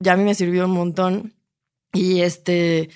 [0.00, 1.34] ya a mí me sirvió un montón
[1.92, 2.90] y este,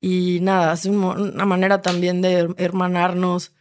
[0.00, 3.52] y nada, es una manera también de her- hermanarnos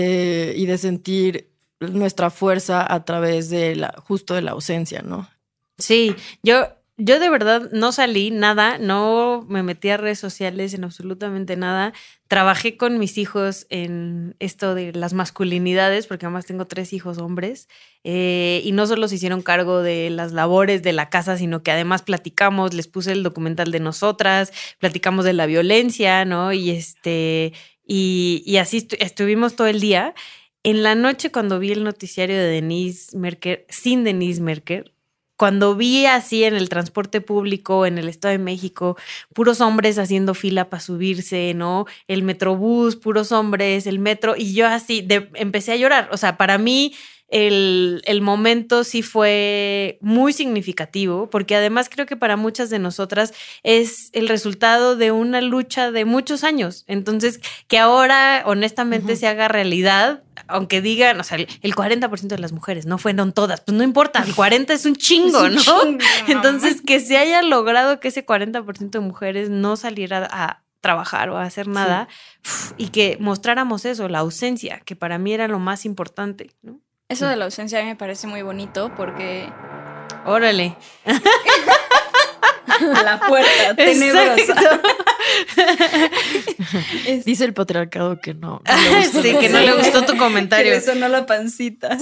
[0.00, 5.28] eh, y de sentir nuestra fuerza a través de la, justo de la ausencia, ¿no?
[5.76, 10.84] Sí, yo, yo de verdad no salí nada, no me metí a redes sociales en
[10.84, 11.94] absolutamente nada.
[12.28, 17.68] Trabajé con mis hijos en esto de las masculinidades, porque además tengo tres hijos hombres,
[18.04, 21.72] eh, y no solo se hicieron cargo de las labores de la casa, sino que
[21.72, 26.52] además platicamos, les puse el documental de nosotras, platicamos de la violencia, ¿no?
[26.52, 27.52] Y este,
[27.88, 30.14] y, así estu- estuvimos todo el día.
[30.62, 34.92] En la noche, cuando vi el noticiario de Denise Merker, sin Denise Merker,
[35.36, 38.96] cuando vi así en el transporte público en el Estado de México,
[39.32, 41.86] puros hombres haciendo fila para subirse, ¿no?
[42.08, 46.08] El metrobús, puros hombres, el metro, y yo así de- empecé a llorar.
[46.12, 46.92] O sea, para mí
[47.28, 53.34] el, el momento sí fue muy significativo, porque además creo que para muchas de nosotras
[53.62, 56.84] es el resultado de una lucha de muchos años.
[56.86, 62.38] Entonces, que ahora honestamente se haga realidad, aunque digan, o sea, el, el 40% de
[62.38, 65.54] las mujeres no fueron todas, pues no importa, el 40 es un chingo, Es un
[65.54, 65.82] ¿no?
[65.82, 71.28] chingo, Entonces, que se haya logrado que ese 40% de mujeres no saliera a trabajar
[71.28, 72.08] o a hacer nada
[72.76, 76.80] y que mostráramos eso, la ausencia, que para mí era lo más importante, ¿no?
[77.08, 79.48] Eso de la ausencia a mí me parece muy bonito porque
[80.26, 80.76] Órale.
[82.96, 84.80] a la puerta tenebrosa.
[87.24, 88.60] Dice el patriarcado que no.
[89.22, 90.72] Sí, que no le gustó tu que comentario.
[90.72, 91.96] le sonó la pancita.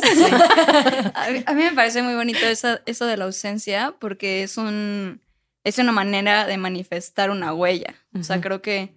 [1.15, 5.21] a, mí, a mí me parece muy bonito eso de la ausencia porque es un
[5.63, 7.95] es una manera de manifestar una huella.
[8.19, 8.95] O sea, creo que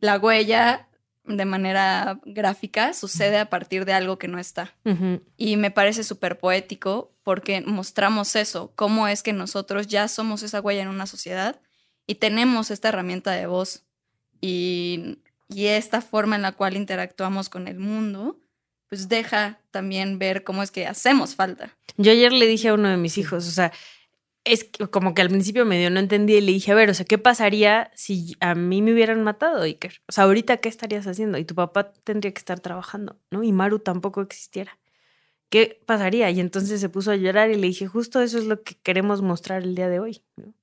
[0.00, 0.88] la huella
[1.24, 4.74] de manera gráfica sucede a partir de algo que no está.
[5.36, 10.60] Y me parece súper poético porque mostramos eso, cómo es que nosotros ya somos esa
[10.60, 11.60] huella en una sociedad
[12.06, 13.84] y tenemos esta herramienta de voz
[14.40, 15.18] y,
[15.48, 18.40] y esta forma en la cual interactuamos con el mundo,
[18.88, 21.76] pues deja también ver cómo es que hacemos falta.
[21.96, 23.72] Yo ayer le dije a uno de mis hijos, o sea,
[24.44, 27.06] es como que al principio medio no entendí y le dije, a ver, o sea,
[27.06, 30.02] ¿qué pasaría si a mí me hubieran matado, Iker?
[30.08, 31.38] O sea, ahorita, ¿qué estarías haciendo?
[31.38, 33.42] Y tu papá tendría que estar trabajando, ¿no?
[33.42, 34.78] Y Maru tampoco existiera.
[35.48, 36.30] ¿Qué pasaría?
[36.30, 39.22] Y entonces se puso a llorar y le dije, justo eso es lo que queremos
[39.22, 40.24] mostrar el día de hoy.
[40.36, 40.54] ¿no?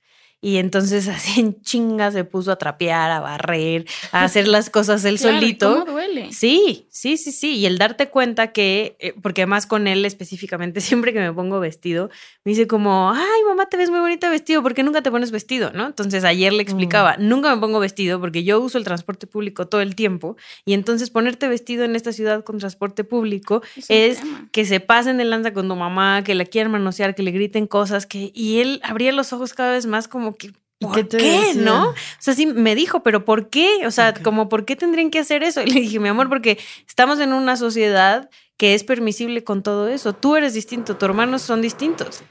[0.41, 5.03] Y entonces así en chinga se puso a trapear, a barrer, a hacer las cosas
[5.05, 5.79] él solito.
[5.81, 6.31] ¿Cómo duele?
[6.31, 7.55] Sí, sí, sí, sí.
[7.57, 11.59] Y el darte cuenta que, eh, porque además con él específicamente, siempre que me pongo
[11.59, 12.09] vestido,
[12.45, 15.31] me dice como, ay, mamá, te ves muy bonita vestido, ¿por qué nunca te pones
[15.31, 15.71] vestido?
[15.73, 15.87] ¿No?
[15.87, 17.27] Entonces ayer le explicaba, Mm.
[17.27, 20.37] nunca me pongo vestido porque yo uso el transporte público todo el tiempo.
[20.65, 24.19] Y entonces ponerte vestido en esta ciudad con transporte público Es es
[24.51, 27.67] que se pasen de lanza con tu mamá, que la quieran manosear, que le griten
[27.67, 30.51] cosas, que y él abría los ojos cada vez más como que
[30.81, 31.89] ¿Y ¿por qué no?
[31.89, 33.85] O sea, sí me dijo, pero ¿por qué?
[33.85, 35.61] O sea, como ¿por qué tendrían que hacer eso?
[35.65, 36.57] Y le dije, mi amor, porque
[36.87, 40.13] estamos en una sociedad que es permisible con todo eso.
[40.13, 42.23] Tú eres distinto, tus hermanos son distintos.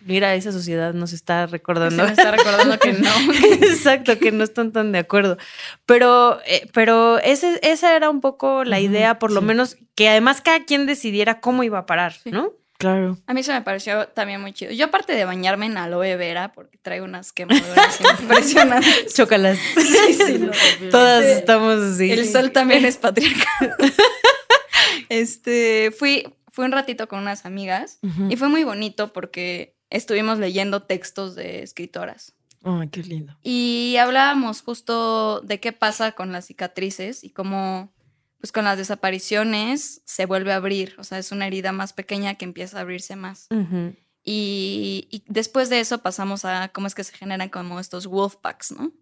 [0.00, 2.04] Mira, esa sociedad nos está recordando.
[2.04, 3.10] está recordando que no.
[3.62, 5.36] Exacto, que no están tan de acuerdo.
[5.84, 10.40] Pero, eh, pero ese, esa era un poco la idea, por lo menos que además
[10.40, 12.30] cada quien decidiera cómo iba a parar, Sí.
[12.30, 12.52] ¿no?
[12.78, 13.18] Claro.
[13.26, 14.70] A mí se me pareció también muy chido.
[14.72, 19.14] Yo aparte de bañarme en aloe vera, porque traigo unas quemaduras impresionantes.
[19.14, 19.58] Chócalas.
[19.76, 20.52] Sí, sí, no.
[20.90, 21.30] Todas Sí.
[21.32, 22.12] estamos así.
[22.12, 23.74] El sol también es patriarcal.
[25.08, 27.98] este, fui, fui un ratito con unas amigas
[28.30, 32.34] y fue muy bonito porque estuvimos leyendo textos de escritoras.
[32.64, 33.36] Ay, qué lindo.
[33.42, 37.92] Y hablábamos justo de qué pasa con las cicatrices y cómo,
[38.40, 40.94] pues con las desapariciones se vuelve a abrir.
[40.98, 43.48] O sea, es una herida más pequeña que empieza a abrirse más.
[44.24, 48.36] Y, y después de eso pasamos a cómo es que se generan como estos wolf
[48.36, 48.92] packs, ¿no?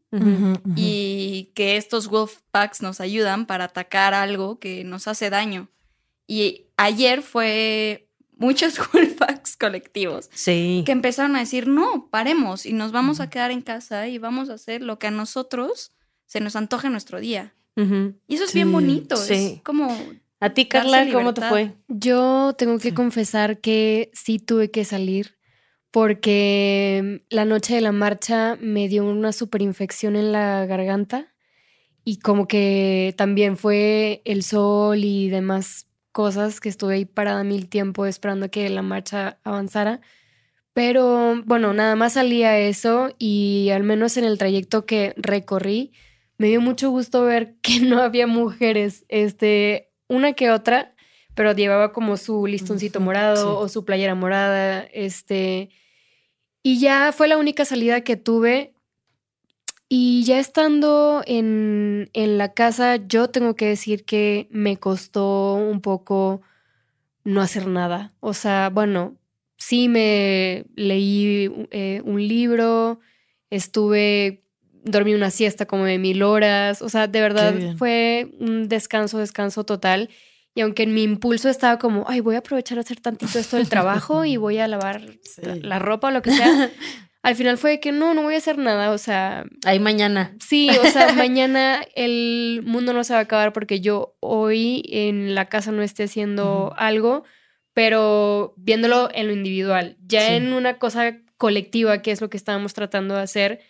[0.76, 5.68] Y que estos wolf packs nos ayudan para atacar algo que nos hace daño.
[6.26, 10.82] Y ayer fue muchos wolf packs colectivos Sí.
[10.86, 14.48] que empezaron a decir, no, paremos y nos vamos a quedar en casa y vamos
[14.50, 15.92] a hacer lo que a nosotros
[16.26, 17.54] se nos antoje en nuestro día.
[17.76, 19.34] Y eso es Sí, bien bonito, sí.
[19.56, 19.88] es como...
[20.40, 21.48] A ti, Carla, ¿cómo te libertad.
[21.48, 21.72] fue?
[21.88, 25.36] Yo tengo que confesar que sí tuve que salir
[25.90, 31.34] porque la noche de la marcha me dio una superinfección en la garganta
[32.04, 37.68] y como que también fue el sol y demás cosas que estuve ahí parada mil
[37.68, 40.00] tiempo esperando que la marcha avanzara.
[40.74, 45.92] Pero bueno, nada más salía eso y al menos en el trayecto que recorrí
[46.38, 50.94] me dio mucho gusto ver que no había mujeres, este, una que otra,
[51.34, 53.64] pero llevaba como su listoncito morado sí.
[53.64, 55.70] o su playera morada, este,
[56.62, 58.72] y ya fue la única salida que tuve.
[59.88, 65.80] Y ya estando en, en la casa, yo tengo que decir que me costó un
[65.80, 66.42] poco
[67.22, 68.12] no hacer nada.
[68.18, 69.16] O sea, bueno,
[69.58, 73.00] sí me leí eh, un libro,
[73.50, 74.44] estuve,
[74.86, 76.80] dormí una siesta como de mil horas.
[76.80, 80.08] O sea, de verdad fue un descanso, descanso total.
[80.54, 83.56] Y aunque en mi impulso estaba como, ay, voy a aprovechar a hacer tantito esto
[83.58, 85.42] del trabajo y voy a lavar Sí.
[85.60, 86.70] la, ropa o lo que sea,
[87.22, 88.90] al final fue que no, no voy a hacer nada.
[88.92, 90.34] O sea, Ahí mañana.
[90.40, 95.34] Sí, o sea, mañana el mundo no se va a acabar porque yo hoy en
[95.34, 97.24] la casa no esté haciendo algo,
[97.74, 100.34] pero viéndolo en lo individual, ya Sí.
[100.36, 103.60] en una cosa colectiva, que es lo que estábamos tratando de hacer,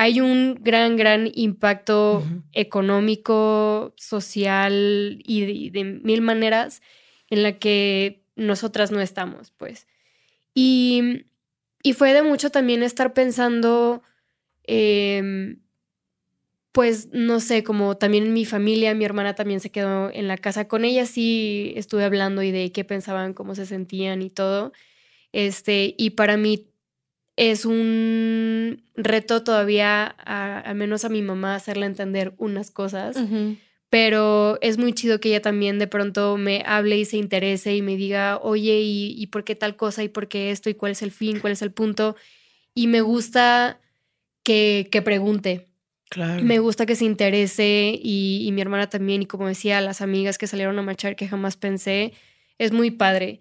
[0.00, 2.22] hay un gran, gran impacto
[2.52, 6.82] económico, social y de, mil maneras
[7.30, 9.88] en la que nosotras no estamos, pues.
[10.54, 11.26] Y,
[11.82, 14.04] y fue de mucho también estar pensando,
[14.62, 15.62] em,
[16.70, 20.36] pues no sé, como también en mi familia, mi hermana también se quedó en la
[20.36, 20.68] casa.
[20.68, 24.72] Con ella sí estuve hablando y de qué pensaban, cómo se sentían y todo.
[25.32, 26.67] Este, y para mí
[27.38, 33.16] es un reto todavía, a- al menos a mi mamá, hacerle entender unas cosas
[33.90, 37.80] pero es muy chido que ella también de pronto me hable y se interese y
[37.80, 40.04] me diga, oye, ¿y, y por qué tal cosa?
[40.04, 40.68] ¿Y por qué esto?
[40.68, 41.40] ¿Y cuál es el fin?
[41.40, 42.14] ¿Cuál es el punto?
[42.74, 43.80] Y me gusta
[44.42, 45.68] que, que pregunte,
[46.10, 46.42] Claro.
[46.42, 50.36] me gusta que se interese y, y mi hermana también, y como decía, las amigas
[50.36, 52.12] que salieron a marchar que jamás pensé,
[52.58, 53.40] es muy padre.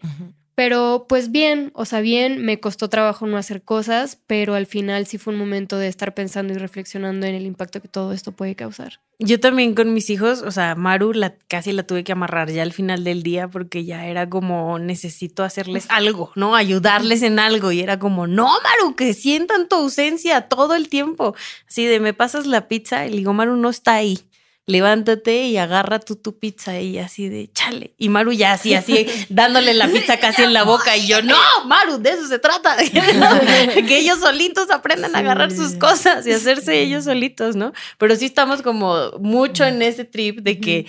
[0.57, 5.05] Pero pues bien, o sea, bien, me costó trabajo no hacer cosas, pero al final
[5.05, 8.31] sí fue un momento de estar pensando y reflexionando en el impacto que todo esto
[8.31, 8.99] puede causar.
[9.19, 12.63] Yo también con mis hijos, o sea, Maru la, casi la tuve que amarrar ya
[12.63, 16.55] al final del día porque ya era como necesito hacerles algo, ¿no?
[16.55, 21.35] Ayudarles en algo y era como, no, Maru, que sientan tu ausencia todo el tiempo.
[21.69, 24.26] Así de, me pasas la pizza y le digo, Maru no está ahí
[24.67, 27.93] levántate y agarra tú tu pizza y así de chale.
[27.97, 30.95] Y Maru ya así, así, dándole la pizza casi en la boca.
[30.97, 32.75] Y yo, no, Maru, de eso se trata.
[33.87, 37.71] que ellos solitos aprendan a agarrar sus cosas y hacerse ellos solitos, ¿no?
[37.97, 40.85] Pero sí estamos como mucho en ese trip de que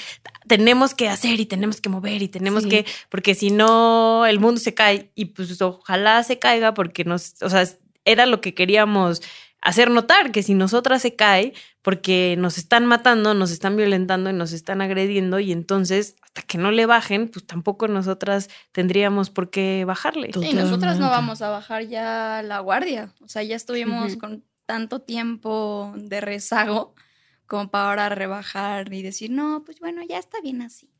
[0.48, 4.60] tenemos que hacer y tenemos que mover y tenemos que, porque si no, el mundo
[4.60, 7.64] se cae y pues ojalá se caiga porque nos, o sea,
[8.04, 9.22] era lo que queríamos
[9.60, 11.52] hacer notar que si nosotras se cae,
[11.82, 16.58] porque nos están matando, nos están violentando y nos están agrediendo, y entonces hasta que
[16.58, 20.30] no le bajen, pues tampoco nosotras tendríamos por qué bajarle.
[20.42, 25.00] Y nosotras no vamos a bajar ya la guardia, o sea, ya estuvimos con tanto
[25.00, 26.94] tiempo de rezago
[27.46, 30.90] como para ahora rebajar y decir, no, pues bueno, ya está bien así.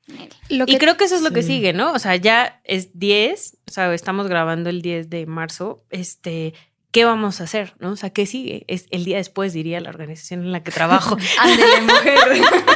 [0.49, 1.93] y creo que eso es lo que sigue, ¿no?
[1.93, 6.55] O sea, ya es 10, o sea, estamos grabando el 10 de marzo, este,
[6.91, 7.75] ¿qué vamos a hacer?
[7.79, 7.93] ¿No?
[7.93, 8.65] O sea, ¿qué sigue?
[8.69, 11.17] Es el día después, diría la organización en la que trabajo.
[11.39, 12.19] Ándele, mujer.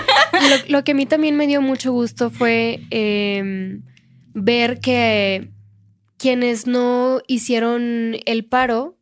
[0.69, 3.83] lo, que a mí también me dio mucho gusto fue em,
[4.35, 5.51] ver que
[6.19, 8.99] quienes no hicieron el paro,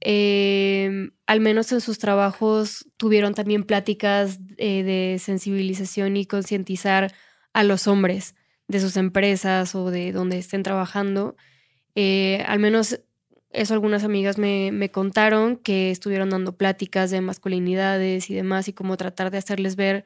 [0.00, 7.12] em, al menos en sus trabajos, tuvieron también pláticas eh, de sensibilización y concientizar
[7.52, 8.34] a los hombres
[8.68, 11.36] de sus empresas o de donde estén trabajando.
[11.96, 13.00] Eh, al menos
[13.50, 18.72] eso algunas amigas me, me, contaron que estuvieron dando pláticas de masculinidades y demás y
[18.72, 20.04] cómo tratar de hacerles ver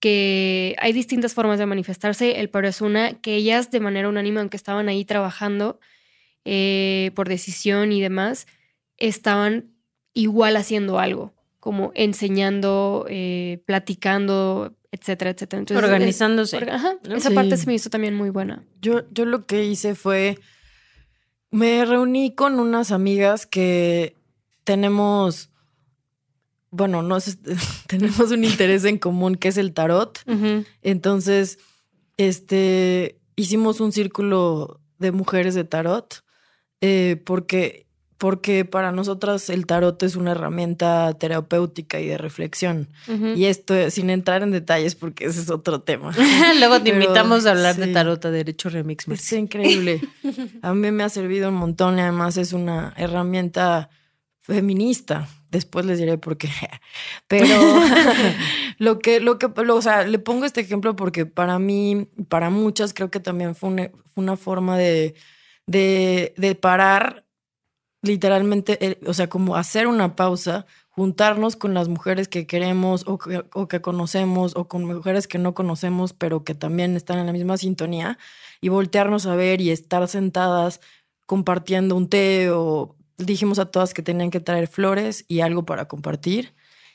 [0.00, 4.40] que hay distintas formas de manifestarse, el paro es una, que ellas de manera unánime,
[4.40, 5.80] aunque estaban ahí trabajando
[6.44, 8.46] eh, por decisión y demás,
[8.96, 9.72] estaban
[10.14, 15.64] igual haciendo algo, como enseñando, eh, platicando, etcétera, etcétera.
[15.76, 16.58] Organizándose.
[17.14, 18.64] Esa parte se me hizo también muy buena.
[18.80, 20.38] Yo, yo lo que hice fue
[21.50, 24.16] me reuní con unas amigas que
[24.64, 25.50] tenemos,
[26.70, 27.18] bueno, no
[27.86, 30.20] tenemos un interés en común que es el tarot.
[30.82, 31.58] Entonces,
[32.16, 36.24] este, hicimos un círculo de mujeres de tarot
[36.80, 37.87] eh, porque
[38.18, 42.88] porque para nosotras el tarot es una herramienta terapéutica y de reflexión.
[43.36, 46.12] Y esto sin entrar en detalles porque ese es otro tema.
[46.58, 49.06] Luego te invitamos a hablar de tarot a Derecho Remix.
[49.06, 50.00] Es increíble.
[50.62, 53.88] a mí me ha servido un montón y además es una herramienta
[54.40, 55.28] feminista.
[55.52, 56.48] Después les diré por qué.
[57.28, 57.56] Pero
[58.78, 62.92] lo que, lo que, o sea, le pongo este ejemplo porque para mí, para muchas,
[62.92, 65.14] creo que también fue una, fue una forma de,
[65.66, 67.27] de, de parar
[68.02, 73.18] literalmente, eh, o sea, como hacer una pausa, juntarnos con las mujeres que queremos o
[73.18, 77.56] que, conocemos o con mujeres que no conocemos, pero que también están en la misma
[77.56, 78.18] sintonía
[78.60, 80.80] y voltearnos a ver y estar sentadas
[81.26, 85.86] compartiendo un té o dijimos a todas que tenían que traer flores y algo para
[85.86, 86.54] compartir.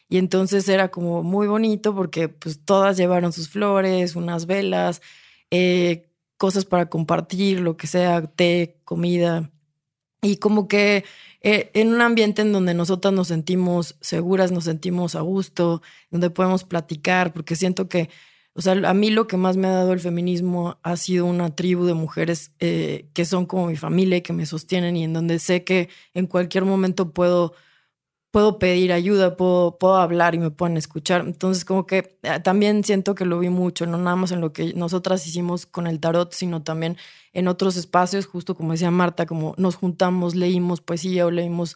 [0.10, 5.02] Y entonces era como muy bonito porque pues todas llevaron sus flores, unas velas,
[5.52, 9.50] eh, cosas para compartir, lo que sea, té, comida.
[10.24, 11.04] Y como que
[11.42, 16.30] eh, en un ambiente en donde nosotras nos sentimos seguras, nos sentimos a gusto, donde
[16.30, 18.10] podemos platicar, porque siento que,
[18.54, 21.54] o sea, a mí lo que más me ha dado el feminismo ha sido una
[21.54, 25.12] tribu de mujeres eh, que son como mi familia y que me sostienen y en
[25.12, 27.54] donde sé que en cualquier momento puedo
[28.34, 31.22] puedo pedir ayuda, puedo, puedo hablar y me pueden escuchar.
[31.22, 34.52] Entonces, como que eh, también siento que lo vi mucho, no nada más en lo
[34.54, 36.98] que nosotras hicimos con el tarot, sino también
[37.34, 41.76] en otros espacios, justo como decía Marta, como nos juntamos, leímos poesía o leímos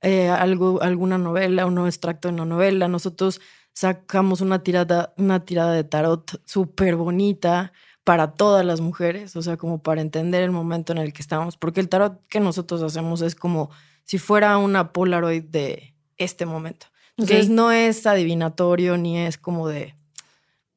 [0.00, 2.88] eh, algo, alguna novela, un extracto de una novela.
[2.88, 3.42] Nosotros
[3.74, 7.74] sacamos una tirada, una tirada de tarot súper bonita
[8.04, 11.58] para todas las mujeres, o sea, como para entender el momento en el que estamos,
[11.58, 13.68] porque el tarot que nosotros hacemos es como
[14.10, 16.88] si fuera una Polaroid de este momento.
[17.16, 19.94] Entonces no es adivinatorio ni es como de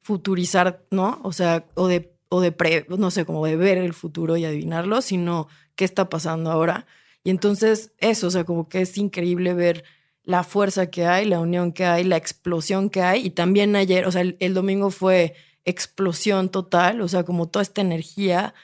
[0.02, 1.18] futurizar, ¿no?
[1.24, 4.44] O sea, o de, o de pre, no sé, como de ver el futuro y
[4.44, 6.86] adivinarlo, sino qué está pasando ahora.
[7.24, 9.82] Y entonces eso, o sea, como que es increíble ver
[10.22, 13.26] la fuerza que hay, la unión que hay, la explosión que hay.
[13.26, 17.80] Y también ayer, o sea, el domingo fue explosión total, o sea, como toda esta
[17.80, 18.54] energía.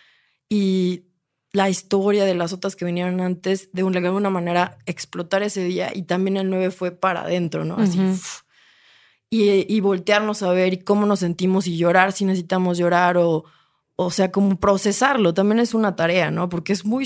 [0.49, 1.09] Y
[1.53, 6.03] la historia de las otras que vinieron antes, de, alguna manera explotar ese día y
[6.03, 7.76] también el 9 fue para adentro, ¿no?
[7.76, 8.01] Así.
[9.28, 13.44] y, y, voltearnos a ver y cómo nos sentimos y llorar si necesitamos llorar o,
[14.03, 16.48] o sea, como procesarlo, también es una tarea, ¿no?
[16.48, 17.05] Porque es muy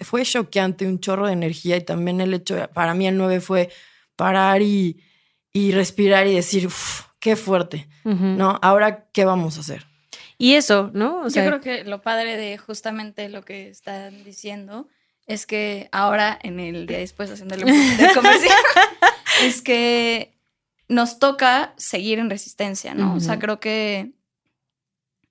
[0.00, 3.70] fue choqueante, un chorro de energía y también el hecho, para mí el 9 fue
[4.14, 5.02] parar y,
[5.52, 6.68] y respirar y decir,
[7.18, 8.58] qué fuerte, ¿no?
[8.62, 9.86] Ahora, ¿qué vamos a hacer?
[10.38, 11.22] Y eso, ¿no?
[11.22, 14.88] O Yo creo que lo padre de justamente lo que están diciendo
[15.26, 17.56] es que ahora, en el día después, haciendo
[18.14, 18.58] comercial,
[19.42, 20.36] es que
[20.88, 23.14] nos toca seguir en resistencia, ¿no?
[23.14, 24.12] O sea, creo que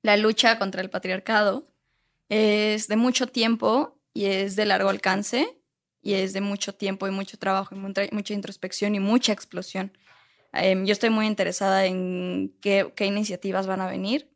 [0.01, 1.67] la lucha contra el patriarcado
[2.29, 5.57] es de mucho tiempo y es de largo alcance
[6.01, 9.97] y es de mucho tiempo y mucho trabajo y mucha introspección y mucha explosión.
[10.51, 14.29] Em, yo estoy muy interesada en qué, qué iniciativas van a venir,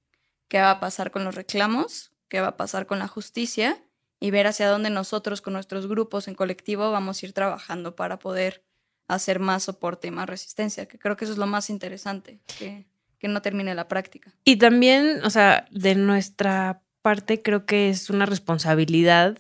[0.50, 3.82] qué va a pasar con los reclamos, qué va a pasar con la justicia
[4.20, 8.20] y ver hacia dónde nosotros con nuestros grupos en colectivo vamos a ir trabajando para
[8.20, 8.66] poder
[9.08, 12.86] hacer más soporte y más resistencia, que creo que eso es lo más interesante, que
[13.20, 14.34] que no termine la práctica.
[14.46, 19.38] Y también, o sea, de nuestra parte creo que es una responsabilidad,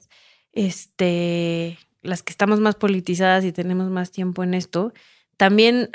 [0.51, 4.93] este, las que estamos más politizadas y tenemos más tiempo en esto,
[5.37, 5.89] también,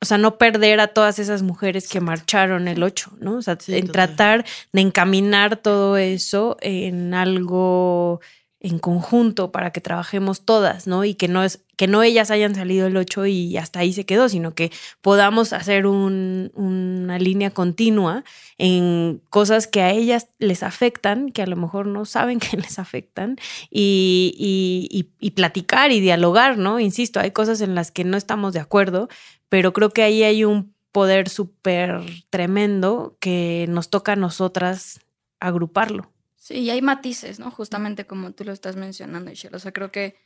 [0.00, 3.36] o sea, no perder a todas esas mujeres que marcharon el 8, ¿no?
[3.36, 8.20] O sea, en tratar de encaminar todo eso en algo
[8.60, 11.04] en conjunto para que trabajemos todas, ¿no?
[11.04, 14.04] Y que no es que no ellas hayan salido el 8 y hasta ahí se
[14.04, 18.24] quedó, sino que podamos hacer una línea continua
[18.58, 22.80] en cosas que a ellas les afectan, que a lo mejor no saben que les
[22.80, 23.36] afectan,
[23.70, 26.80] y, y platicar y dialogar, ¿no?
[26.80, 29.08] Insisto, hay cosas en las que no estamos de acuerdo,
[29.48, 34.98] pero creo que ahí hay un poder súper tremendo que nos toca a nosotras
[35.38, 36.10] agruparlo.
[36.34, 37.52] Sí, y hay matices, ¿no?
[37.52, 39.54] Justamente como tú lo estás mencionando, Michelle.
[39.54, 40.16] O sea, creo que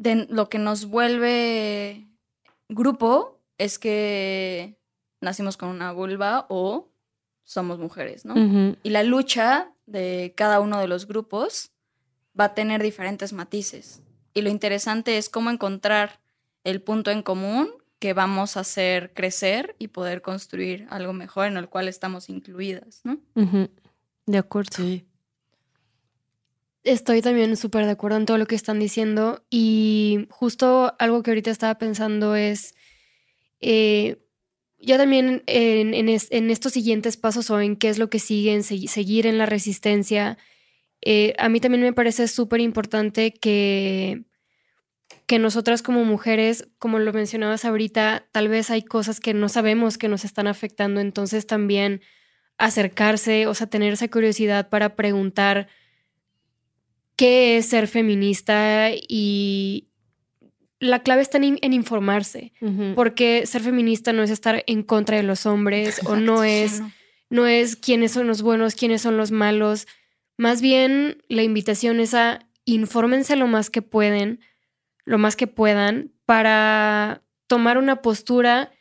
[0.00, 2.08] de lo que nos vuelve
[2.70, 4.78] grupo es que
[5.20, 6.88] nacimos con una vulva o
[7.44, 8.34] somos mujeres, ¿no?
[8.82, 11.72] Y la lucha de cada uno de los grupos
[12.38, 14.00] va a tener diferentes matices.
[14.32, 16.20] Y lo interesante es cómo encontrar
[16.64, 21.58] el punto en común que vamos a hacer crecer y poder construir algo mejor en
[21.58, 23.18] el cual estamos incluidas, ¿no?
[24.24, 24.70] De acuerdo.
[24.74, 25.04] Sí.
[26.82, 31.30] Estoy también súper de acuerdo en todo lo que están diciendo y justo algo que
[31.30, 32.74] ahorita estaba pensando es,
[33.60, 34.16] eh,
[34.78, 39.26] yo también en, estos siguientes pasos o en qué es lo que sigue, en seguir
[39.26, 40.38] en la resistencia,
[41.02, 44.24] eh, a mí también me parece súper importante que,
[45.26, 49.98] que nosotras como mujeres, como lo mencionabas ahorita, tal vez hay cosas que no sabemos
[49.98, 52.00] que nos están afectando, entonces también
[52.56, 55.68] acercarse, o sea, tener esa curiosidad para preguntar
[57.20, 59.90] qué es ser feminista y
[60.78, 62.54] la clave está en, informarse,
[62.94, 66.80] porque ser feminista no es estar en contra de los hombres o no es,
[67.28, 69.86] no es quiénes son los buenos, quiénes son los malos.
[70.38, 74.40] Más bien la invitación es a infórmense lo más que pueden,
[75.04, 78.72] lo más que puedan para tomar una postura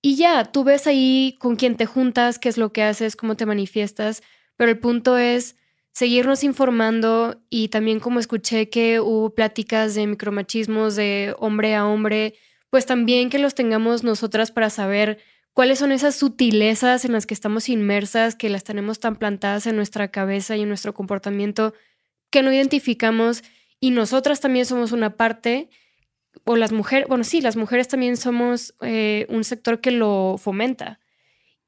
[0.00, 3.34] y ya, tú ves ahí con quién te juntas, qué es lo que haces, cómo
[3.34, 4.22] te manifiestas,
[4.54, 5.56] pero el punto es
[5.94, 12.34] seguirnos informando y también como escuché que hubo pláticas de micromachismos de hombre a hombre,
[12.68, 15.18] pues también que los tengamos nosotras para saber
[15.52, 19.76] cuáles son esas sutilezas en las que estamos inmersas, que las tenemos tan plantadas en
[19.76, 21.74] nuestra cabeza y en nuestro comportamiento
[22.30, 23.44] que no identificamos
[23.78, 25.68] y nosotras también somos una parte,
[26.42, 30.98] o las mujeres, bueno, sí, las mujeres también somos eh, un sector que lo fomenta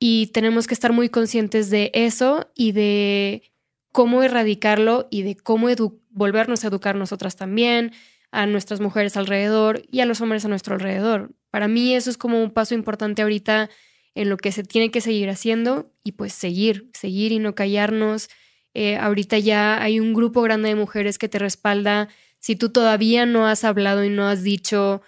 [0.00, 3.52] y tenemos que estar muy conscientes de eso y de
[3.96, 5.68] cómo erradicarlo y de cómo
[6.10, 7.92] volvernos a educar nosotras también,
[8.30, 11.30] a nuestras mujeres alrededor y a los hombres a nuestro alrededor.
[11.50, 13.70] Para mí eso es como un paso importante ahorita
[14.14, 18.28] en lo que se tiene que seguir haciendo y pues seguir, seguir y no callarnos.
[18.74, 22.10] Eh, ahorita ya hay un grupo grande de mujeres que te respalda.
[22.38, 25.00] Si tú todavía no has hablado y no has dicho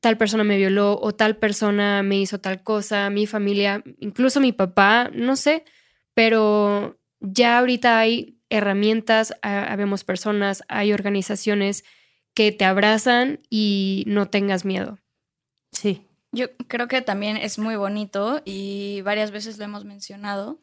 [0.00, 4.50] tal persona me violó o tal persona me hizo tal cosa, mi familia, incluso mi
[4.50, 5.64] papá, no sé,
[6.12, 11.84] pero ya ahorita hay herramientas, habemos personas, hay organizaciones
[12.34, 14.98] que te abrazan y no tengas miedo.
[15.72, 16.02] Sí.
[16.32, 20.60] Yo creo que también es muy bonito y varias veces lo hemos mencionado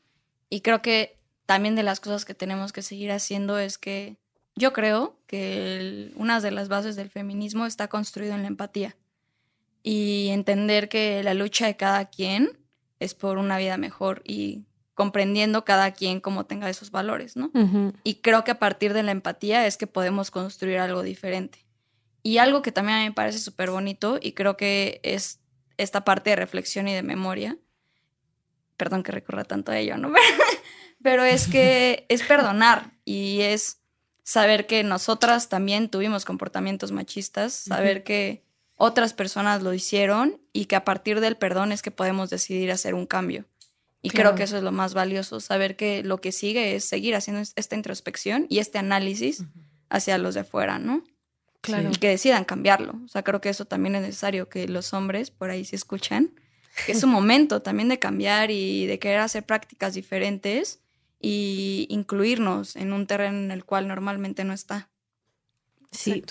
[0.50, 4.18] y creo que también de las cosas que tenemos que seguir haciendo es que
[4.56, 8.96] yo creo que una de las bases del feminismo está construido en la empatía
[9.82, 12.60] y entender que la lucha de cada quien
[13.00, 17.52] es por una vida mejor y comprendiendo cada quien cómo tenga esos valores, ¿no?
[18.04, 21.66] Y creo que a partir de la empatía es que podemos construir algo diferente.
[22.22, 25.40] Y algo que también a mí me parece súper bonito y creo que es
[25.78, 27.58] esta parte de reflexión y de memoria.
[28.78, 30.12] Perdón que recurra tanto a ello, ¿no?
[31.02, 33.80] pero es que es perdonar y es
[34.24, 38.44] saber que nosotras también tuvimos comportamientos machistas, saber que
[38.76, 42.96] otras personas lo hicieron y que a partir del perdón es que podemos decidir hacer
[42.96, 43.46] un cambio.
[44.06, 47.16] Y creo que eso es lo más valioso, saber que lo que sigue es seguir
[47.16, 49.46] haciendo esta introspección y este análisis
[49.90, 51.06] hacia los de afuera, ¿no?
[51.62, 51.90] Claro.
[51.90, 53.00] Y que decidan cambiarlo.
[53.06, 56.32] O sea, creo que eso también es necesario que los hombres, por ahí se escuchan,
[56.86, 60.82] que es un momento también de cambiar y de querer hacer prácticas diferentes
[61.22, 64.90] y incluirnos en un terreno en el cual normalmente no está.
[65.92, 66.26] Sí.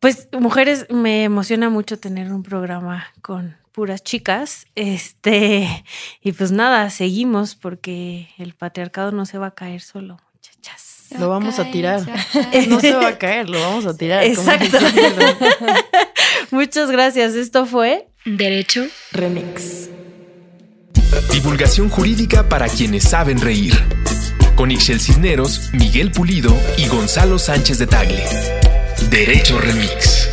[0.00, 4.66] Pues mujeres, me emociona mucho tener un programa con puras chicas.
[4.76, 5.84] Este,
[6.22, 11.06] y pues nada, seguimos porque el patriarcado no se va a caer solo, muchachas.
[11.18, 12.02] Lo vamos a tirar.
[12.68, 14.22] No se va a caer, lo vamos a tirar.
[14.22, 14.78] como Exacto.
[16.50, 17.34] Muchas gracias.
[17.34, 19.90] Esto fue Derecho Remix.
[21.32, 23.74] Divulgación jurídica para quienes saben reír.
[24.56, 28.24] Con Ixel Cisneros, Miguel Pulido y Gonzalo Sánchez de Tagle.
[29.10, 30.28] Derecho Remix.